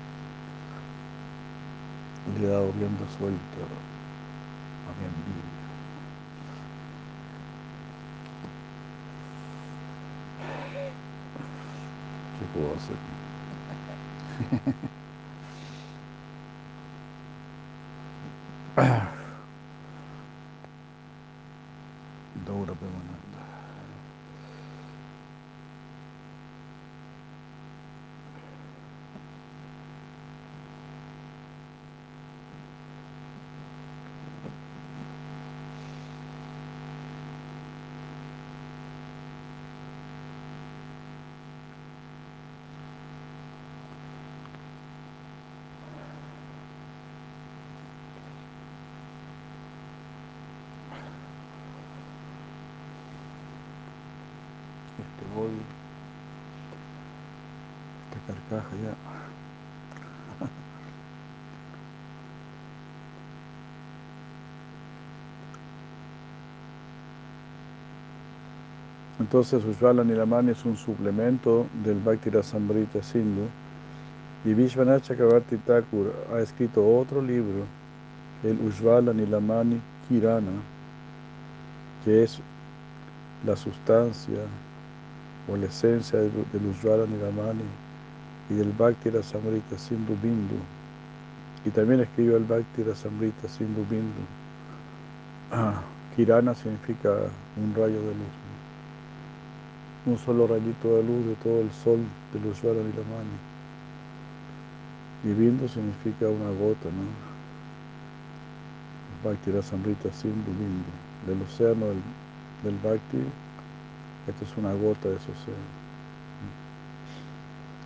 Le 2.38 2.46
he 2.46 2.48
dado 2.48 2.70
rienda 2.78 3.06
suelta 3.18 3.66
a 4.86 4.94
mi 4.94 5.04
envidia. 5.10 5.50
¿Qué 12.38 12.46
puedo 12.54 12.70
hacer? 12.76 12.96
Tahu, 22.44 22.66
样 22.66 23.33
Entonces 69.24 69.64
Ujjvala 69.64 70.04
Nilamani 70.04 70.50
es 70.50 70.66
un 70.66 70.76
suplemento 70.76 71.66
del 71.82 71.98
Bhakti 71.98 72.28
Rasamrita 72.28 73.02
Sindhu 73.02 73.48
y 74.44 74.52
Vishwanath 74.52 75.04
Chakravarti 75.04 75.56
Thakur 75.56 76.12
ha 76.30 76.40
escrito 76.40 76.86
otro 76.86 77.22
libro, 77.22 77.64
el 78.42 78.60
Ujjvala 78.60 79.14
Nilamani 79.14 79.80
Kirana, 80.06 80.52
que 82.04 82.24
es 82.24 82.38
la 83.46 83.56
sustancia 83.56 84.40
o 85.50 85.56
la 85.56 85.64
esencia 85.64 86.18
del, 86.18 86.30
del 86.52 87.10
Nilamani 87.10 87.64
y 88.50 88.54
del 88.56 88.72
Bhakti 88.72 89.08
Rasamrita 89.08 89.78
Sindhu 89.78 90.18
Bindu. 90.22 90.60
Y 91.64 91.70
también 91.70 92.00
escribió 92.00 92.36
el 92.36 92.44
Bhakti 92.44 92.82
Rasamrita 92.82 93.48
Sindhu 93.48 93.86
Bindu. 93.88 94.26
Ah, 95.50 95.80
Kirana 96.14 96.54
significa 96.54 97.08
un 97.56 97.74
rayo 97.74 98.02
de 98.02 98.14
luz. 98.14 98.43
Un 100.06 100.18
solo 100.18 100.46
rayito 100.46 100.96
de 100.96 101.02
luz 101.02 101.26
de 101.26 101.34
todo 101.36 101.60
el 101.60 101.70
sol 101.70 102.00
del 102.32 102.46
Ujjvala 102.46 102.82
Nilamani. 102.82 103.38
Y 105.24 105.32
Bindu 105.32 105.66
significa 105.68 106.28
una 106.28 106.50
gota, 106.50 106.90
¿no? 106.90 107.34
Bhakti 109.24 109.50
Rasamrita 109.50 110.12
Sindhu. 110.12 110.52
Del 111.26 111.40
océano 111.40 111.86
del, 111.86 112.02
del 112.62 112.76
Bhakti, 112.82 113.16
esto 114.28 114.44
es 114.44 114.56
una 114.58 114.74
gota 114.74 115.08
de 115.08 115.16
ese 115.16 115.32
océano. 115.32 115.84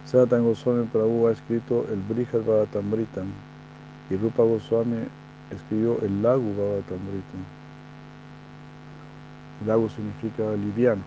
Sanatan 0.07 0.43
Goswami 0.43 0.87
Prabhu 0.87 1.29
ha 1.29 1.33
escrito 1.33 1.87
el 1.93 2.01
Brihad 2.01 2.41
Bhagavatamrita 2.41 3.23
y 4.09 4.17
Rupa 4.17 4.43
Goswami 4.43 5.07
escribió 5.51 6.01
el 6.01 6.23
Lagu 6.23 6.53
Bhagavatamrita. 6.55 7.39
Lagu 9.67 9.89
significa 9.91 10.51
liviano, 10.53 11.03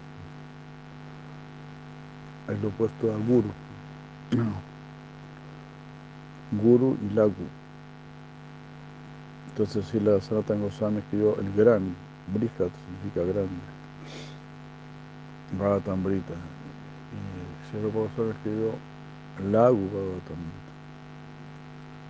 es 2.52 2.62
lo 2.62 2.70
opuesto 2.70 3.12
a 3.12 3.18
Guru. 3.18 3.50
Guru 6.52 6.98
y 7.10 7.14
Lagu. 7.14 7.34
Entonces, 9.50 9.86
si 9.86 10.00
la 10.00 10.20
Sanatan 10.22 10.62
Goswami 10.62 11.00
escribió 11.00 11.38
el 11.40 11.54
gran, 11.54 11.96
Brihad 12.34 12.70
significa 12.86 13.22
grande, 13.22 13.50
Bhagavatamrita. 15.58 16.34
Y 16.34 17.72
si 17.72 17.82
Rupa 17.82 18.00
Goswami 18.00 18.32
escribió 18.32 18.72
Lagu 19.52 19.90
Bhagavatamrita, 19.90 20.72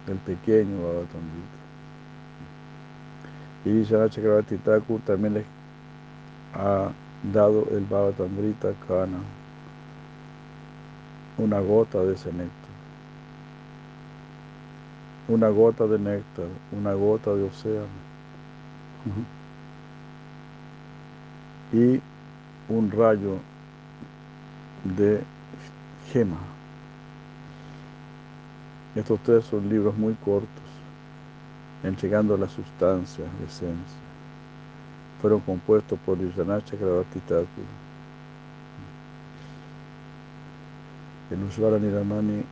el 0.08 0.18
pequeño 0.18 0.78
Bhagavatamrita. 0.78 1.58
Y 3.66 3.72
Vishana 3.74 4.10
Chakravarti 4.10 4.58
Thakur 4.58 5.02
también 5.02 5.36
les 5.36 5.46
ha 6.56 6.92
dado 7.32 7.68
el 7.72 7.86
Bhagavatamrita 7.86 8.74
Kana, 8.88 9.20
una 11.38 11.60
gota 11.60 12.00
de 12.00 12.14
ese 12.14 12.32
néctar. 12.32 12.72
Una 15.28 15.50
gota 15.50 15.88
de 15.88 16.00
néctar, 16.00 16.48
una 16.72 16.94
gota 16.94 17.34
de 17.34 17.44
océano. 17.44 17.88
Y 21.74 22.02
un 22.70 22.92
rayo 22.92 23.38
de 24.84 25.22
gema. 26.12 26.38
Estos 28.96 29.20
tres 29.22 29.46
son 29.46 29.70
libros 29.70 29.96
muy 29.98 30.14
cortos, 30.16 30.50
entregando 31.84 32.36
la 32.38 32.50
sustancia, 32.50 33.24
la 33.40 33.48
esencia. 33.48 34.02
Fueron 35.22 35.40
compuestos 35.42 35.98
por 36.06 36.18
Vishwanath 36.18 36.66
Chakravarti 36.66 37.22
El 41.32 41.44
Ujjvala 41.44 41.80
Niramani 41.80 42.44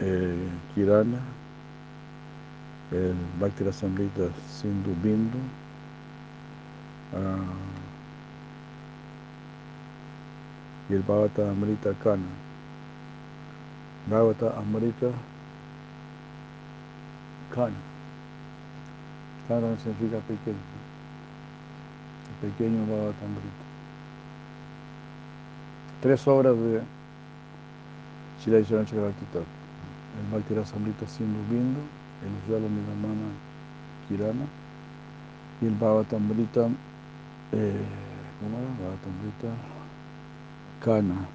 eh, 0.00 0.48
Kirana, 0.74 1.18
el 2.90 3.14
Bhakti 3.38 3.64
Rasamrita 3.64 4.30
Sindhu 4.48 4.94
Bindu, 5.02 5.38
ah, 7.14 7.36
y 10.88 10.94
el 10.94 11.02
Bhavata 11.02 11.50
Amrita 11.50 11.92
Kana. 12.02 12.22
Bhavata 14.08 14.56
Amrita 14.58 15.10
Kana. 17.54 17.76
Kana 19.48 19.76
significa 19.76 20.18
pequeño. 20.20 20.56
El 22.42 22.50
pequeño 22.50 22.86
Bhavata 22.86 23.24
Amrita. 23.26 23.64
Tres 26.00 26.26
obras 26.26 26.56
de 26.56 27.01
Shila 28.42 28.60
Thakur. 28.64 29.44
El 30.18 30.26
Bhakti 30.30 30.54
Rasamrita 30.54 31.06
Sindhu 31.06 31.40
Bindu, 31.48 31.80
el 32.22 32.32
Ujjvala 32.42 32.68
Nilamana 32.68 33.30
Kirana 34.08 34.46
el 35.62 35.74
Bhavatamrita, 35.76 36.68
eh, 37.52 37.86
¿cómo 38.40 38.58
era? 38.58 38.68
Bhavatamrita 38.82 39.48
Kana. 40.84 41.28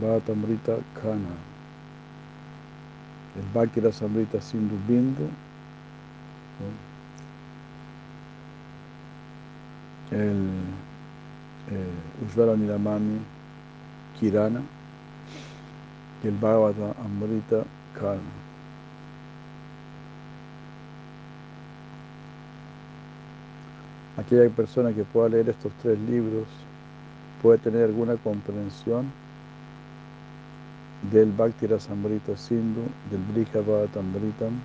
Bhavatamrita 0.00 0.78
Kana. 0.94 1.34
El 3.36 3.52
Bhakti 3.52 3.80
Rasamrita 3.80 4.40
Sindhu 4.40 4.76
Bindu. 4.88 5.28
El 10.10 10.40
eh, 11.70 12.24
Ujjvala 12.24 12.56
Nilamani 12.56 13.37
Kirana 14.18 14.62
y 16.22 16.28
el 16.28 16.34
Bhagavata 16.34 16.94
Amrita 17.04 17.64
Kana. 17.98 18.20
Aquella 24.16 24.48
persona 24.50 24.92
que 24.92 25.04
pueda 25.04 25.28
leer 25.28 25.48
estos 25.48 25.72
tres 25.80 25.98
libros 26.00 26.46
puede 27.40 27.58
tener 27.58 27.84
alguna 27.84 28.16
comprensión 28.16 29.12
del 31.12 31.30
Bhakti 31.30 31.68
Rasamrita 31.68 32.36
Sindhu, 32.36 32.82
del 33.10 33.20
Brihavatamritam 33.32 34.58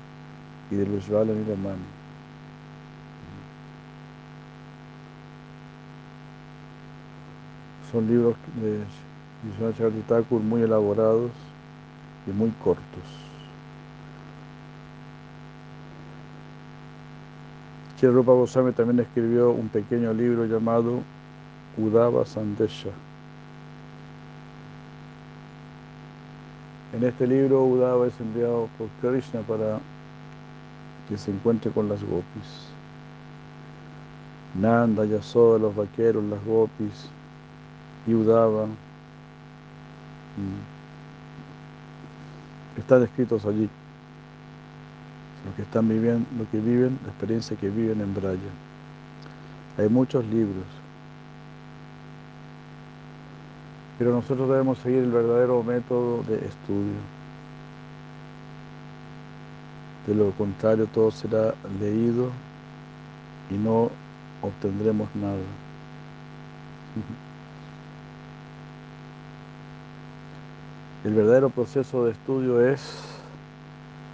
y 0.71 0.75
del 0.75 0.89
Vishvala 0.89 1.31
Niramani. 1.31 1.83
Son 7.91 8.07
libros 8.07 8.35
de 8.59 8.79
Vishwanath 9.43 10.07
Thakur 10.07 10.41
muy 10.41 10.61
elaborados 10.61 11.31
y 12.27 12.31
muy 12.31 12.51
cortos. 12.63 13.23
Rupa 18.11 18.33
Goswami 18.33 18.73
también 18.73 18.99
escribió 18.99 19.51
un 19.51 19.69
pequeño 19.69 20.13
libro 20.13 20.45
llamado 20.45 20.99
Udava 21.77 22.25
Sandesha. 22.25 22.89
En 26.93 27.03
este 27.03 27.25
libro 27.25 27.63
Udava 27.63 28.07
es 28.07 28.19
enviado 28.19 28.67
por 28.77 28.89
Krishna 29.01 29.41
para 29.41 29.79
que 31.07 31.17
se 31.17 31.31
encuentre 31.31 31.71
con 31.71 31.87
las 31.87 32.03
gopis. 32.03 32.67
Nanda, 34.55 35.05
Yasoda, 35.05 35.57
los 35.57 35.75
vaqueros, 35.75 36.23
las 36.25 36.43
gopis, 36.45 37.09
y 38.05 38.13
Udava. 38.13 38.67
Mm, 40.37 40.61
están 42.79 43.03
escritos 43.03 43.45
allí. 43.45 43.69
Lo 45.45 45.55
que 45.55 45.61
están 45.63 45.87
viviendo, 45.89 46.25
lo 46.37 46.49
que 46.49 46.59
viven, 46.59 46.97
la 47.03 47.09
experiencia 47.09 47.57
que 47.57 47.69
viven 47.69 48.01
en 48.01 48.13
Braya. 48.13 48.39
Hay 49.77 49.89
muchos 49.89 50.25
libros. 50.25 50.65
Pero 53.99 54.11
nosotros 54.11 54.49
debemos 54.49 54.77
seguir 54.79 54.99
el 54.99 55.11
verdadero 55.11 55.63
método 55.63 56.23
de 56.23 56.35
estudio. 56.35 56.93
De 60.07 60.15
lo 60.15 60.31
contrario, 60.31 60.87
todo 60.87 61.11
será 61.11 61.53
leído 61.79 62.29
y 63.49 63.53
no 63.55 63.89
obtendremos 64.41 65.07
nada. 65.15 65.37
El 71.03 71.13
verdadero 71.13 71.49
proceso 71.49 72.05
de 72.05 72.13
estudio 72.13 72.65
es 72.65 73.03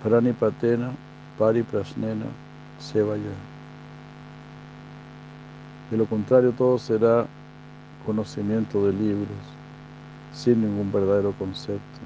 pranipatena, 0.03 0.91
pariprasnena, 1.37 2.25
sevaya. 2.79 3.35
De 5.91 5.97
lo 5.97 6.07
contrario, 6.07 6.51
todo 6.51 6.79
será 6.79 7.27
conocimiento 8.07 8.87
de 8.87 8.93
libros 8.93 9.37
sin 10.33 10.61
ningún 10.61 10.91
verdadero 10.91 11.31
concepto. 11.33 11.99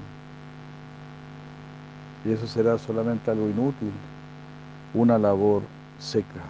Y 2.26 2.32
eso 2.32 2.46
será 2.46 2.76
solamente 2.76 3.30
algo 3.30 3.48
inútil, 3.48 3.92
una 4.92 5.18
labor 5.18 5.62
seca. 5.98 6.42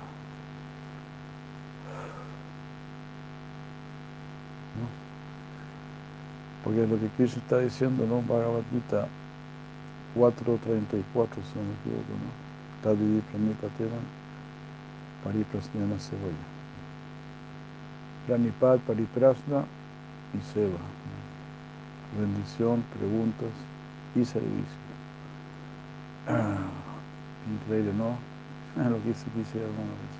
Porque 6.74 6.88
lo 6.92 6.98
que 6.98 7.08
Krishna 7.16 7.40
está 7.40 7.58
diciendo, 7.60 8.04
¿no? 8.04 8.20
Bhagavad 8.22 8.64
Gita 8.72 9.06
4.34, 10.16 10.34
si 10.42 11.54
no 11.54 11.62
me 11.62 11.74
equivoco, 11.78 12.14
¿no? 12.18 12.30
Tadidi 12.82 13.20
Pranipatena 13.30 14.00
Pariprasnana 15.22 16.00
Sevaya. 16.00 16.34
Pranipat, 18.26 18.80
Pariprasna 18.80 19.64
y 20.34 20.40
Seva. 20.52 20.78
Bendición, 22.18 22.82
preguntas 22.98 23.52
y 24.16 24.24
servicio. 24.24 24.84
increíble, 27.54 27.92
¿no? 27.96 28.18
Lo 28.90 29.00
que 29.02 29.10
dice 29.10 29.26
aquí 29.30 29.58
alguna 29.58 29.94
vez. 29.94 30.14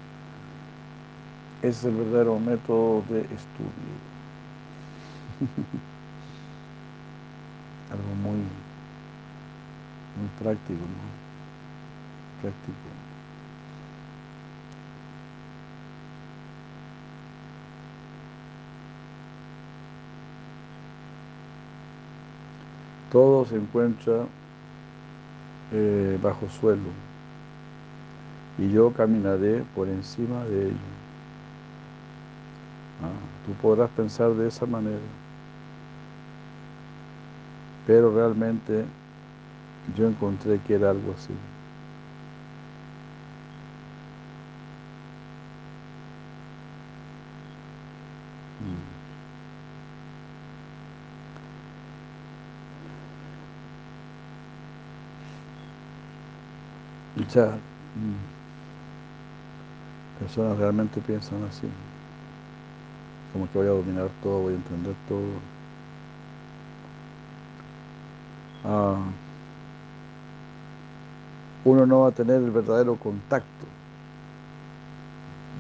Ese 1.63 1.69
es 1.71 1.85
el 1.85 1.97
verdadero 1.97 2.39
método 2.39 3.03
de 3.09 3.23
estudio. 3.23 4.15
Algo 7.95 8.15
muy, 8.17 8.39
muy 10.17 10.29
práctico, 10.39 10.81
¿no? 10.81 11.15
Práctico. 12.43 12.91
Todo 23.11 23.45
se 23.47 23.57
encuentra 23.57 24.27
eh, 25.73 26.19
bajo 26.23 26.49
suelo 26.49 26.91
y 28.59 28.71
yo 28.71 28.93
caminaré 28.93 29.63
por 29.75 29.89
encima 29.89 30.45
de 30.45 30.67
ello. 30.67 30.77
Ah, 33.03 33.11
tú 33.47 33.53
podrás 33.55 33.91
pensar 33.91 34.33
de 34.35 34.49
esa 34.49 34.67
manera, 34.67 34.99
pero 37.87 38.13
realmente 38.15 38.85
yo 39.97 40.07
encontré 40.09 40.61
que 40.61 40.75
era 40.75 40.91
algo 40.91 41.13
así. 41.13 41.33
Muchas 57.17 57.63
mm, 57.95 58.15
personas 60.19 60.59
realmente 60.59 61.01
piensan 61.01 61.45
así, 61.45 61.69
como 63.33 63.51
que 63.51 63.59
voy 63.59 63.67
a 63.67 63.71
dominar 63.71 64.11
todo, 64.23 64.43
voy 64.43 64.55
a 64.55 64.57
entender 64.57 64.95
todo. 65.09 65.54
Ah, 68.65 68.99
uno 71.65 71.87
no 71.87 72.01
va 72.01 72.09
a 72.09 72.13
tener 72.13 72.37
el 72.37 72.51
verdadero 72.51 72.97
contacto, 72.97 73.67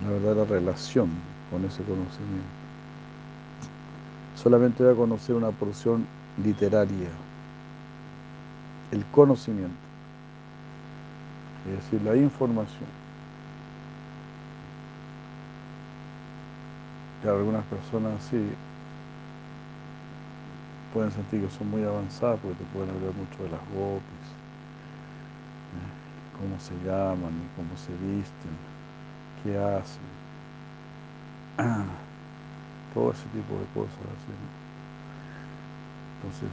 la 0.02 0.11
verdadera 0.11 0.44
relación 0.44 1.11
con 1.50 1.64
ese 1.64 1.82
conocimiento. 1.82 2.48
Solamente 4.36 4.84
va 4.84 4.92
a 4.92 4.96
conocer 4.96 5.34
una 5.34 5.50
porción 5.50 6.07
literaria, 6.42 7.11
el 8.90 9.05
conocimiento 9.07 9.84
es 11.66 11.76
decir, 11.76 12.02
la 12.02 12.16
información. 12.16 12.88
Algunas 17.24 17.64
personas 17.64 18.22
sí 18.30 18.36
pueden 20.95 21.11
sentir 21.11 21.42
que 21.42 21.51
son 21.51 21.68
muy 21.70 21.82
avanzadas 21.82 22.38
porque 22.40 22.57
te 22.57 22.64
pueden 22.72 22.90
hablar 22.90 23.12
mucho 23.14 23.42
de 23.42 23.51
las 23.51 23.61
gopis, 23.74 24.26
¿eh? 25.74 25.90
cómo 26.38 26.59
se 26.61 26.74
llaman, 26.86 27.34
cómo 27.57 27.76
se 27.76 27.92
visten, 27.99 28.55
qué 29.42 29.59
hacen, 29.59 30.07
todo 32.95 33.11
ese 33.11 33.24
tipo 33.34 33.59
de 33.59 33.66
cosas. 33.74 33.99
Entonces, 36.22 36.51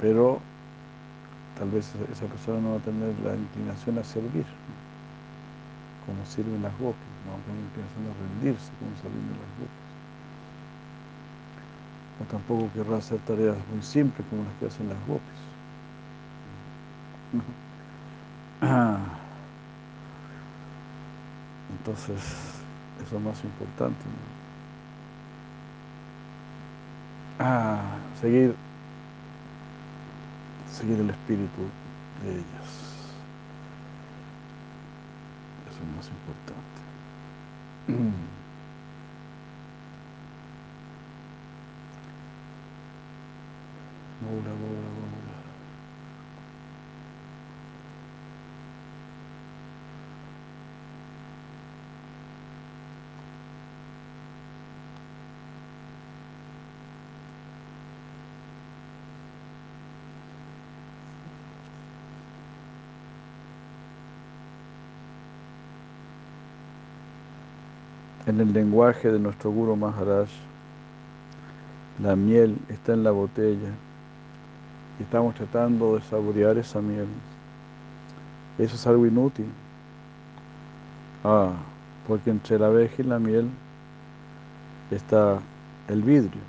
pero 0.00 0.40
tal 1.58 1.70
vez 1.70 1.92
esa 2.10 2.24
persona 2.26 2.58
no 2.60 2.70
va 2.72 2.76
a 2.78 2.80
tener 2.80 3.14
la 3.20 3.36
inclinación 3.36 3.98
a 3.98 4.04
servir, 4.04 4.46
como 6.06 6.24
sirven 6.24 6.62
las 6.62 6.72
gopis, 6.78 7.12
no 7.26 7.32
va 7.32 7.38
a 7.38 7.42
tener 7.44 7.60
la 7.60 7.68
inclinación 7.68 8.04
a 8.08 8.14
rendirse 8.16 8.72
como 8.80 8.96
sirven 8.96 9.28
las 9.28 9.52
gopis. 9.60 9.79
Tampoco 12.28 12.70
querrá 12.74 12.98
hacer 12.98 13.18
tareas 13.20 13.56
muy 13.72 13.82
simples 13.82 14.26
como 14.28 14.44
las 14.44 14.54
que 14.54 14.66
hacen 14.66 14.88
las 14.88 14.98
gopis. 15.06 15.40
Entonces, 21.70 22.16
eso 23.04 23.16
es 23.16 23.22
más 23.22 23.42
importante. 23.44 24.04
Ah, 27.38 27.98
seguir 28.20 28.54
seguir 30.70 31.00
el 31.00 31.10
espíritu 31.10 31.62
de 32.22 32.32
ellas. 32.32 32.68
Eso 35.68 35.78
es 35.82 35.96
más 35.96 36.08
importante. 36.08 36.80
El 68.40 68.54
lenguaje 68.54 69.12
de 69.12 69.18
nuestro 69.18 69.50
Guru 69.50 69.76
Maharaj, 69.76 70.30
la 72.02 72.16
miel 72.16 72.56
está 72.70 72.94
en 72.94 73.04
la 73.04 73.10
botella 73.10 73.68
y 74.98 75.02
estamos 75.02 75.34
tratando 75.34 75.96
de 75.96 76.00
saborear 76.00 76.56
esa 76.56 76.80
miel. 76.80 77.06
Eso 78.56 78.76
es 78.76 78.86
algo 78.86 79.04
inútil. 79.04 79.44
Ah, 81.22 81.52
porque 82.08 82.30
entre 82.30 82.58
la 82.58 82.68
abeja 82.68 83.02
y 83.02 83.04
la 83.04 83.18
miel 83.18 83.46
está 84.90 85.38
el 85.88 86.02
vidrio. 86.02 86.40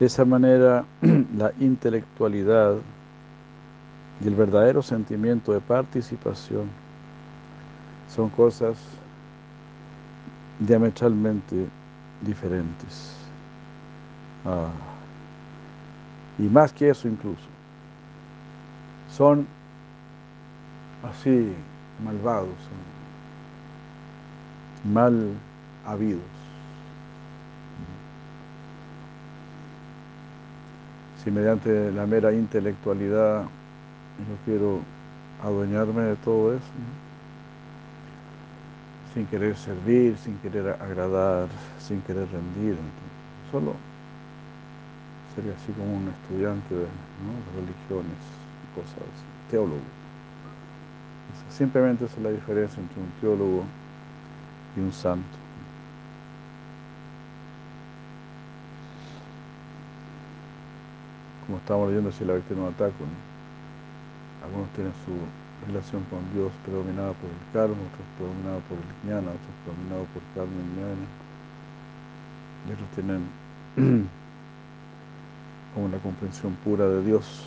De 0.00 0.06
esa 0.06 0.24
manera, 0.24 0.84
la 1.36 1.52
intelectualidad 1.60 2.74
y 4.20 4.26
el 4.26 4.34
verdadero 4.34 4.82
sentimiento 4.82 5.52
de 5.52 5.60
participación 5.60 6.64
son 8.08 8.30
cosas 8.30 8.99
diametralmente 10.60 11.66
diferentes. 12.20 13.16
Ah, 14.44 14.70
y 16.38 16.42
más 16.44 16.72
que 16.72 16.88
eso 16.88 17.08
incluso, 17.08 17.46
son 19.10 19.46
así 21.02 21.52
malvados, 22.04 22.54
mal 24.84 25.34
habidos. 25.84 26.22
Si 31.22 31.30
mediante 31.30 31.92
la 31.92 32.06
mera 32.06 32.32
intelectualidad 32.32 33.42
yo 33.42 34.36
quiero 34.46 34.80
adueñarme 35.42 36.02
de 36.02 36.16
todo 36.16 36.54
eso, 36.54 36.64
sin 39.14 39.26
querer 39.26 39.56
servir, 39.56 40.16
sin 40.18 40.38
querer 40.38 40.76
agradar, 40.80 41.48
sin 41.78 42.00
querer 42.02 42.28
rendir, 42.30 42.76
solo 43.50 43.74
sería 45.34 45.52
así 45.52 45.72
como 45.72 45.96
un 45.96 46.08
estudiante 46.08 46.74
de, 46.74 46.86
religiones 47.54 48.20
y 48.64 48.80
cosas 48.80 49.08
teólogo. 49.50 49.80
Simplemente 51.50 52.04
esa 52.04 52.16
es 52.16 52.22
la 52.22 52.30
diferencia 52.30 52.80
entre 52.80 53.00
un 53.00 53.10
teólogo 53.20 53.64
y 54.76 54.80
un 54.80 54.92
santo. 54.92 55.38
Como 61.46 61.58
estamos 61.58 61.88
leyendo 61.88 62.12
si 62.12 62.24
la 62.24 62.34
no 62.34 62.68
ataco, 62.68 63.04
algunos 64.44 64.68
tienen 64.70 64.92
su 65.04 65.12
relación 65.66 66.04
con 66.10 66.20
Dios 66.34 66.52
predominada 66.64 67.12
por 67.14 67.30
el 67.30 67.36
karma, 67.52 67.74
otros 67.74 68.06
predominada 68.16 68.58
por 68.68 68.78
el 68.78 68.84
jnana, 69.02 69.30
otros 69.30 69.54
predominados 69.64 70.06
por 70.08 70.22
karma 70.34 70.60
y 70.60 70.64
jnana, 70.74 71.06
y 72.66 72.70
tienen 72.94 73.22
la 75.92 75.98
comprensión 75.98 76.54
pura 76.64 76.86
de 76.86 77.02
Dios. 77.04 77.44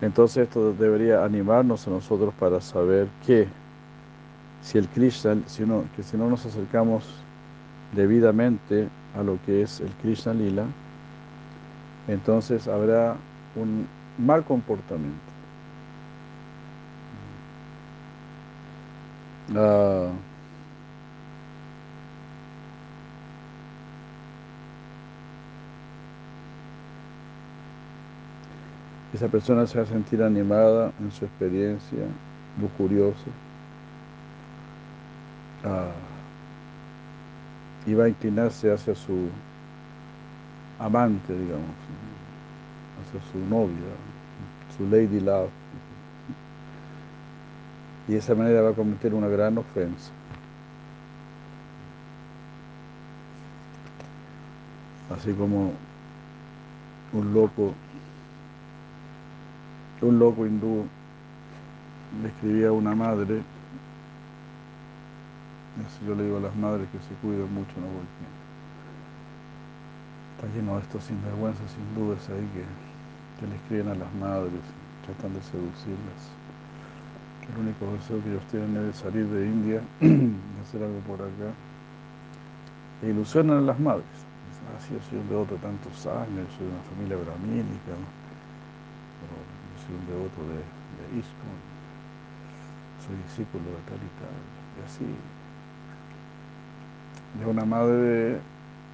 Entonces 0.00 0.44
esto 0.44 0.72
debería 0.74 1.24
animarnos 1.24 1.86
a 1.88 1.90
nosotros 1.90 2.32
para 2.38 2.60
saber 2.60 3.08
que 3.26 3.48
si 4.64 4.78
el 4.78 4.88
Krishna, 4.88 5.36
si 5.46 5.62
que 5.94 6.02
si 6.02 6.16
no 6.16 6.30
nos 6.30 6.46
acercamos 6.46 7.04
debidamente 7.92 8.88
a 9.14 9.22
lo 9.22 9.38
que 9.44 9.62
es 9.62 9.80
el 9.80 9.90
Krishna 10.02 10.32
Lila, 10.32 10.64
entonces 12.08 12.66
habrá 12.66 13.16
un 13.56 13.86
mal 14.18 14.42
comportamiento. 14.44 15.18
Ah, 19.54 20.10
esa 29.12 29.28
persona 29.28 29.66
se 29.66 29.78
va 29.78 29.84
a 29.84 29.86
sentir 29.86 30.22
animada 30.22 30.90
en 31.00 31.12
su 31.12 31.26
experiencia, 31.26 32.06
lujuriosa, 32.60 33.30
va 35.68 35.92
a 38.04 38.08
inclinarse 38.08 38.72
hacia 38.72 38.94
su 38.94 39.28
amante, 40.78 41.32
digamos, 41.32 41.74
hacia 43.00 43.20
su 43.32 43.38
novia, 43.48 43.94
su 44.76 44.88
lady 44.88 45.20
love 45.20 45.50
y 48.06 48.12
de 48.12 48.18
esa 48.18 48.34
manera 48.34 48.60
va 48.60 48.70
a 48.70 48.74
cometer 48.74 49.14
una 49.14 49.28
gran 49.28 49.56
ofensa. 49.56 50.10
Así 55.10 55.32
como 55.32 55.72
un 57.12 57.34
loco, 57.34 57.74
un 60.02 60.18
loco 60.18 60.46
hindú 60.46 60.86
le 62.22 62.28
escribía 62.28 62.68
a 62.68 62.72
una 62.72 62.94
madre, 62.94 63.42
yo 66.06 66.14
le 66.14 66.24
digo 66.24 66.38
a 66.38 66.40
las 66.40 66.56
madres 66.56 66.88
que 66.90 66.98
se 66.98 67.14
cuiden 67.20 67.52
mucho, 67.52 67.74
¿no? 67.80 67.88
porque 67.90 68.26
está 70.36 70.46
lleno 70.54 70.76
de 70.76 70.82
estos 70.82 71.02
sinvergüenzas 71.04 71.74
hindúes 71.74 72.28
ahí 72.30 72.46
que, 72.54 72.64
que 73.40 73.46
le 73.50 73.56
escriben 73.56 73.88
a 73.88 73.94
las 73.94 74.12
madres, 74.14 74.62
tratan 75.04 75.34
de 75.34 75.42
seducirlas. 75.42 76.30
El 77.50 77.60
único 77.60 77.90
deseo 77.92 78.22
que 78.22 78.30
ellos 78.30 78.46
tienen 78.50 78.88
es 78.88 78.96
salir 78.96 79.26
de 79.26 79.46
India 79.46 79.82
hacer 80.62 80.82
algo 80.82 81.00
por 81.06 81.20
acá. 81.20 81.50
E 83.02 83.10
ilusionan 83.10 83.58
a 83.58 83.74
las 83.74 83.78
madres. 83.78 84.06
Dicen, 84.48 84.64
ah, 84.70 84.80
yo 84.88 85.00
soy 85.10 85.18
un 85.18 85.28
devoto 85.28 85.54
de 85.54 85.60
tantos 85.60 86.06
años, 86.06 86.48
soy 86.56 86.66
de 86.66 86.72
una 86.72 86.82
familia 86.88 87.16
brahmínica, 87.18 87.92
yo 87.92 89.76
soy 89.84 89.92
un 89.98 90.06
devoto 90.06 90.40
de, 90.48 90.62
de 90.62 91.22
soy 93.04 93.16
discípulo 93.28 93.68
de 93.68 93.82
tal 93.84 94.00
y 94.00 94.12
tal. 94.16 94.40
Y 94.74 94.78
así, 94.88 95.04
de 97.38 97.46
una 97.46 97.64
madre, 97.64 98.38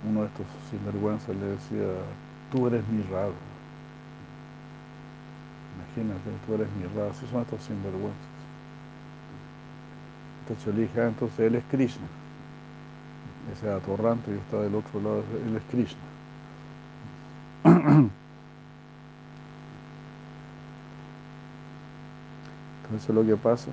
uno 0.09 0.21
de 0.21 0.27
estos 0.27 0.47
sinvergüenzas 0.71 1.37
le 1.37 1.47
decía, 1.47 1.87
tú 2.51 2.67
eres 2.67 2.87
mi 2.89 3.03
rabo. 3.05 3.35
Imagínate, 5.77 6.31
tú 6.47 6.55
eres 6.55 6.69
mi 6.73 6.85
rabo, 6.97 7.11
así 7.11 7.27
son 7.31 7.43
estos 7.43 7.63
sinvergüenzas. 7.63 8.31
Entonces 10.43 10.67
yo 10.67 10.73
dije, 10.73 11.01
ah, 11.01 11.09
entonces 11.09 11.39
él 11.41 11.55
es 11.55 11.65
Krishna. 11.71 12.07
Ese 13.53 13.71
atorrante 13.71 14.31
que 14.31 14.39
está 14.39 14.61
del 14.61 14.75
otro 14.75 15.01
lado, 15.01 15.25
él 15.47 15.57
es 15.57 15.63
Krishna. 15.71 16.01
Entonces 22.91 23.09
es 23.09 23.15
lo 23.15 23.25
que 23.25 23.37
pasa. 23.37 23.71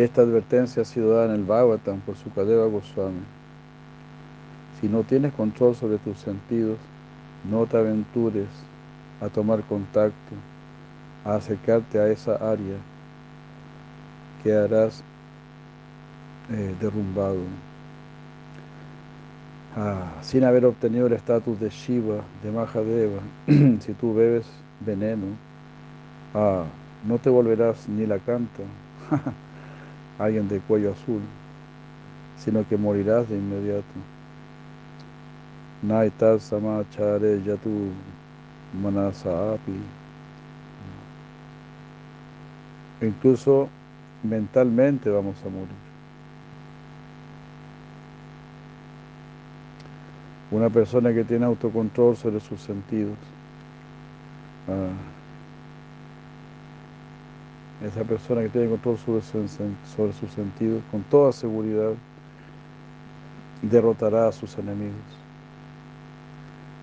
Esta 0.00 0.22
advertencia 0.22 0.80
ha 0.80 0.86
sido 0.86 1.10
dada 1.10 1.26
en 1.26 1.32
el 1.32 1.44
Bhagavatam 1.44 2.00
por 2.00 2.16
Sukadeva 2.16 2.64
Goswami. 2.68 3.20
Si 4.80 4.88
no 4.88 5.02
tienes 5.02 5.34
control 5.34 5.76
sobre 5.76 5.98
tus 5.98 6.18
sentidos, 6.18 6.78
no 7.50 7.66
te 7.66 7.76
aventures 7.76 8.48
a 9.20 9.28
tomar 9.28 9.62
contacto 9.64 10.34
a 11.22 11.34
acercarte 11.34 11.98
a 12.00 12.08
esa 12.08 12.36
área, 12.36 12.78
quedarás 14.42 15.04
eh, 16.50 16.74
derrumbado. 16.80 17.42
Ah, 19.76 20.14
sin 20.22 20.44
haber 20.44 20.64
obtenido 20.64 21.08
el 21.08 21.12
estatus 21.12 21.60
de 21.60 21.68
Shiva, 21.68 22.24
de 22.42 22.50
Mahadeva, 22.50 23.20
si 23.80 23.92
tú 23.92 24.14
bebes 24.14 24.46
veneno, 24.80 25.26
ah, 26.32 26.64
no 27.06 27.18
te 27.18 27.28
volverás 27.28 27.86
ni 27.86 28.06
la 28.06 28.18
canta, 28.18 28.62
alguien 30.20 30.48
de 30.48 30.60
cuello 30.60 30.92
azul, 30.92 31.22
sino 32.38 32.66
que 32.68 32.76
morirás 32.76 33.28
de 33.28 33.36
inmediato. 33.36 33.84
Samachare 36.38 37.42
yatu 37.42 37.90
manasa 38.82 39.54
api 39.54 39.72
incluso 43.06 43.68
mentalmente 44.22 45.10
vamos 45.10 45.36
a 45.42 45.48
morir. 45.48 45.90
Una 50.50 50.68
persona 50.68 51.12
que 51.14 51.24
tiene 51.24 51.46
autocontrol 51.46 52.16
sobre 52.16 52.40
sus 52.40 52.60
sentidos, 52.60 53.16
ah, 54.68 54.90
esa 57.84 58.04
persona 58.04 58.42
que 58.42 58.50
tiene 58.50 58.68
control 58.68 58.98
sobre, 58.98 59.22
sobre 59.22 60.12
sus 60.12 60.30
sentidos, 60.32 60.82
con 60.90 61.02
toda 61.04 61.32
seguridad, 61.32 61.92
derrotará 63.62 64.28
a 64.28 64.32
sus 64.32 64.56
enemigos. 64.58 64.94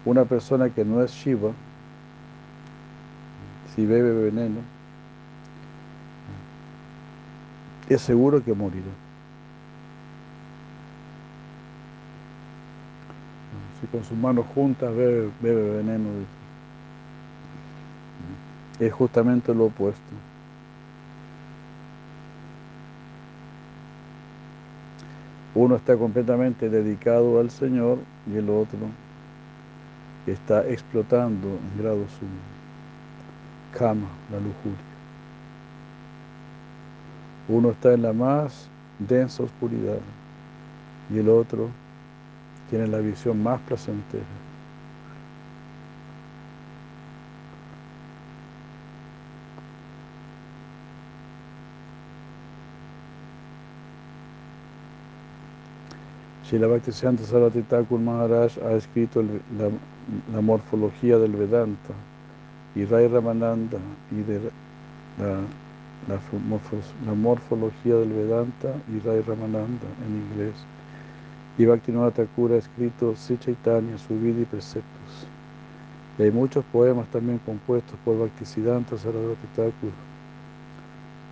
Una 0.05 0.25
persona 0.25 0.69
que 0.69 0.83
no 0.83 1.03
es 1.03 1.11
Shiva, 1.11 1.51
si 3.75 3.85
bebe 3.85 4.11
veneno, 4.31 4.61
es 7.89 8.01
seguro 8.01 8.43
que 8.43 8.53
morirá. 8.53 8.85
Si 13.79 13.87
con 13.87 14.03
sus 14.03 14.17
manos 14.17 14.45
juntas 14.55 14.95
bebe, 14.95 15.29
bebe 15.41 15.77
veneno, 15.77 16.09
es 18.79 18.93
justamente 18.93 19.53
lo 19.53 19.65
opuesto. 19.65 20.01
Uno 25.57 25.75
está 25.75 25.97
completamente 25.97 26.69
dedicado 26.69 27.39
al 27.39 27.49
Señor 27.49 27.97
y 28.31 28.37
el 28.37 28.47
otro 28.47 28.77
está 30.27 30.63
explotando 30.67 31.47
en 31.47 31.81
grado 31.81 32.07
sumo. 32.19 32.29
Kama, 33.75 34.07
la 34.31 34.37
lujuria. 34.37 34.77
Uno 37.49 37.71
está 37.71 37.91
en 37.93 38.03
la 38.03 38.13
más 38.13 38.69
densa 38.99 39.41
oscuridad 39.41 39.97
y 41.11 41.17
el 41.17 41.27
otro 41.27 41.69
tiene 42.69 42.85
la 42.85 42.99
visión 42.99 43.41
más 43.41 43.59
placentera. 43.61 44.46
Srila 56.47 56.67
Bhaktisiddhanta 56.67 57.23
Thakur 57.67 57.99
Maharaj 57.99 58.57
ha 58.63 58.71
escrito 58.71 59.21
la, 59.21 60.39
morfología 60.41 61.17
del 61.17 61.33
Vedanta 61.33 61.93
y 62.73 62.85
Ray 62.85 63.09
Ramananda 63.09 63.77
y 64.11 64.21
de 64.21 64.39
la, 65.19 65.41
la, 66.07 67.13
morfología 67.13 67.95
del 67.95 68.13
Vedanta 68.13 68.73
y 68.87 69.05
Ray 69.05 69.23
Ramananda 69.27 69.87
en 70.05 70.15
inglés. 70.15 70.55
Y 71.57 71.65
Bhaktivinoda 71.65 72.11
Thakur 72.11 72.53
ha 72.53 72.57
escrito 72.57 73.13
Sri 73.17 73.37
Chaitanya, 73.37 73.97
su 73.97 74.17
vida 74.17 74.39
y 74.43 74.45
preceptos. 74.45 75.27
Y 76.17 76.23
hay 76.23 76.31
muchos 76.31 76.63
poemas 76.71 77.07
también 77.07 77.39
compuestos 77.39 77.97
por 78.05 78.17
Bhaktisiddhanta 78.19 78.95
Thakur. 78.95 79.91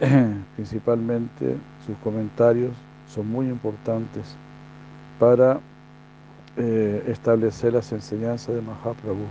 Principalmente 0.58 1.56
sus 1.86 1.96
comentarios 2.04 2.74
son 3.08 3.32
muy 3.32 3.48
importantes 3.48 4.36
para 5.20 5.60
eh, 6.58 7.04
establecer 7.08 7.74
las 7.74 7.92
enseñanzas 7.92 8.56
de 8.56 8.62
Mahaprabhu, 8.62 9.28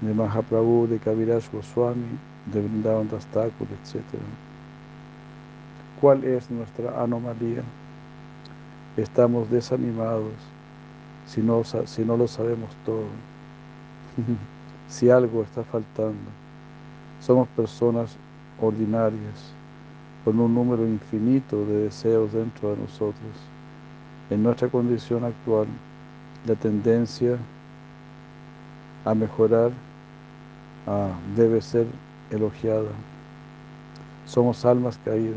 de 0.00 0.14
Mahaprabhu, 0.14 0.86
de 0.88 0.98
Kaviraj 0.98 1.50
Goswami, 1.52 2.18
de 2.52 2.60
Vrindavan 2.60 3.08
Das 3.08 3.26
etc. 3.26 4.02
¿Cuál 6.00 6.24
es 6.24 6.50
nuestra 6.50 7.02
anomalía? 7.02 7.62
Estamos 8.96 9.50
desanimados 9.50 10.32
si 11.28 11.42
no, 11.42 11.62
si 11.64 12.04
no 12.04 12.16
lo 12.16 12.26
sabemos 12.26 12.70
todo, 12.86 13.04
si 14.88 15.10
algo 15.10 15.42
está 15.42 15.62
faltando. 15.62 16.30
Somos 17.20 17.48
personas 17.48 18.16
ordinarias, 18.60 19.52
con 20.24 20.38
un 20.40 20.54
número 20.54 20.86
infinito 20.86 21.64
de 21.64 21.84
deseos 21.84 22.32
dentro 22.32 22.70
de 22.70 22.78
nosotros. 22.78 23.32
En 24.30 24.42
nuestra 24.42 24.68
condición 24.68 25.24
actual, 25.24 25.66
la 26.46 26.54
tendencia 26.54 27.38
a 29.04 29.14
mejorar 29.14 29.70
debe 31.36 31.60
ser 31.60 31.86
elogiada. 32.30 32.90
Somos 34.26 34.64
almas 34.64 34.98
caídas, 35.04 35.36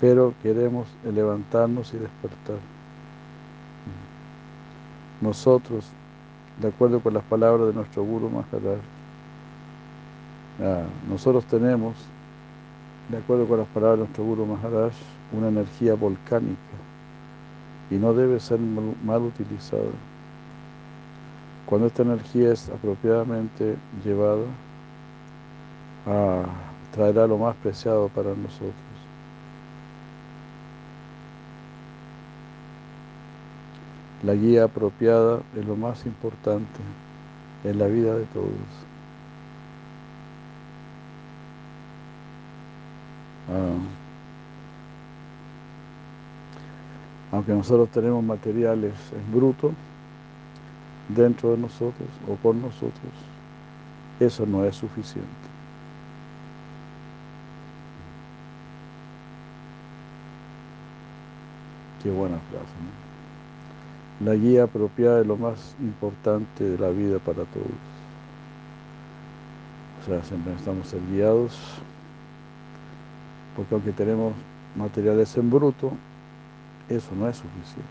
pero 0.00 0.34
queremos 0.42 0.88
levantarnos 1.04 1.92
y 1.94 1.98
despertar. 1.98 2.58
Nosotros, 5.20 5.86
de 6.60 6.68
acuerdo 6.68 7.00
con 7.00 7.12
las 7.12 7.24
palabras 7.24 7.68
de 7.68 7.74
nuestro 7.74 8.02
Guru 8.04 8.30
Maharaj, 8.30 8.80
ah, 10.62 10.84
nosotros 11.08 11.44
tenemos 11.44 11.94
de 13.10 13.18
acuerdo 13.18 13.46
con 13.46 13.58
las 13.58 13.68
palabras 13.68 13.98
de 13.98 14.04
nuestro 14.04 14.24
Guru 14.24 14.46
Maharaj, 14.46 14.92
una 15.32 15.48
energía 15.48 15.94
volcánica 15.94 16.56
y 17.90 17.96
no 17.96 18.14
debe 18.14 18.38
ser 18.38 18.60
mal, 18.60 19.22
utilizada. 19.22 19.90
Cuando 21.66 21.88
esta 21.88 22.02
energía 22.02 22.52
es 22.52 22.68
apropiadamente 22.68 23.76
llevada, 24.04 24.44
traerá 26.92 27.26
lo 27.26 27.38
más 27.38 27.56
preciado 27.56 28.08
para 28.08 28.30
nosotros. 28.30 28.74
La 34.22 34.34
guía 34.34 34.64
apropiada 34.64 35.40
es 35.56 35.64
lo 35.64 35.76
más 35.76 36.04
importante 36.06 36.80
en 37.64 37.78
la 37.78 37.86
vida 37.86 38.14
de 38.16 38.24
todos. 38.26 38.89
Ah. 43.50 44.00
Aunque 47.32 47.52
nosotros 47.52 47.88
tenemos 47.90 48.22
materiales 48.24 48.94
en 49.12 49.32
bruto 49.32 49.72
dentro 51.08 51.52
de 51.52 51.58
nosotros 51.58 52.08
o 52.28 52.36
con 52.36 52.60
nosotros, 52.60 53.12
eso 54.18 54.46
no 54.46 54.64
es 54.64 54.76
suficiente. 54.76 55.28
Qué 62.02 62.10
buena 62.10 62.38
frase. 62.50 62.74
La 64.24 64.34
guía 64.34 64.64
apropiada 64.64 65.20
es 65.20 65.26
lo 65.26 65.36
más 65.36 65.76
importante 65.80 66.64
de 66.64 66.78
la 66.78 66.90
vida 66.90 67.18
para 67.18 67.44
todos. 67.44 67.66
O 70.02 70.06
sea, 70.06 70.22
siempre 70.24 70.52
necesitamos 70.52 70.88
ser 70.88 71.00
guiados 71.10 71.80
porque 73.56 73.74
aunque 73.74 73.92
tenemos 73.92 74.34
materiales 74.76 75.36
en 75.36 75.50
bruto, 75.50 75.92
eso 76.88 77.14
no 77.14 77.28
es 77.28 77.36
suficiente. 77.36 77.90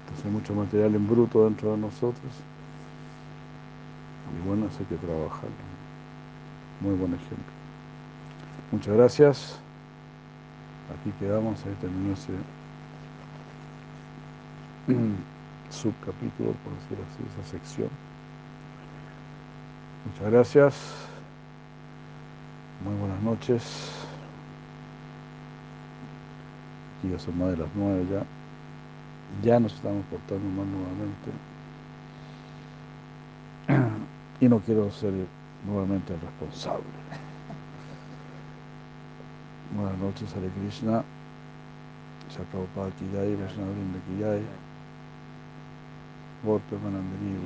Entonces 0.00 0.24
hay 0.26 0.30
mucho 0.32 0.54
material 0.54 0.94
en 0.94 1.06
bruto 1.06 1.44
dentro 1.44 1.72
de 1.72 1.78
nosotros 1.78 2.32
y 4.32 4.48
bueno, 4.48 4.66
eso 4.66 4.78
hay 4.80 4.86
que 4.86 4.96
trabajarlo. 4.96 5.50
Muy 6.80 6.94
buen 6.94 7.14
ejemplo. 7.14 7.52
Muchas 8.70 8.94
gracias. 8.96 9.60
Aquí 10.90 11.12
quedamos, 11.18 11.64
ahí 11.66 11.74
terminó 11.80 12.14
ese 12.14 12.32
subcapítulo, 15.70 16.52
por 16.64 16.74
decirlo 16.74 17.04
así, 17.12 17.22
esa 17.40 17.50
sección. 17.50 17.88
Muchas 20.04 20.32
gracias. 20.32 21.11
Muy 22.84 22.94
buenas 22.96 23.22
noches. 23.22 23.90
Ya 27.04 27.18
son 27.18 27.38
más 27.38 27.50
de 27.50 27.58
las 27.58 27.68
nueve 27.74 28.04
ya. 28.10 28.24
Ya 29.40 29.60
nos 29.60 29.74
estamos 29.74 30.04
portando 30.06 30.48
mal 30.50 30.66
nuevamente. 30.70 31.30
Y 34.40 34.48
no 34.48 34.58
quiero 34.58 34.90
ser 34.90 35.12
nuevamente 35.64 36.14
el 36.14 36.20
responsable. 36.20 36.82
Buenas 39.76 39.98
noches, 39.98 40.34
Hare 40.34 40.48
Krishna. 40.48 41.04
Chakraupati 42.30 43.04
Jai, 43.12 43.36
Vaishnavrinda 43.36 43.98
Ki 44.08 44.20
Jai. 44.20 44.42
Manandri, 46.82 47.38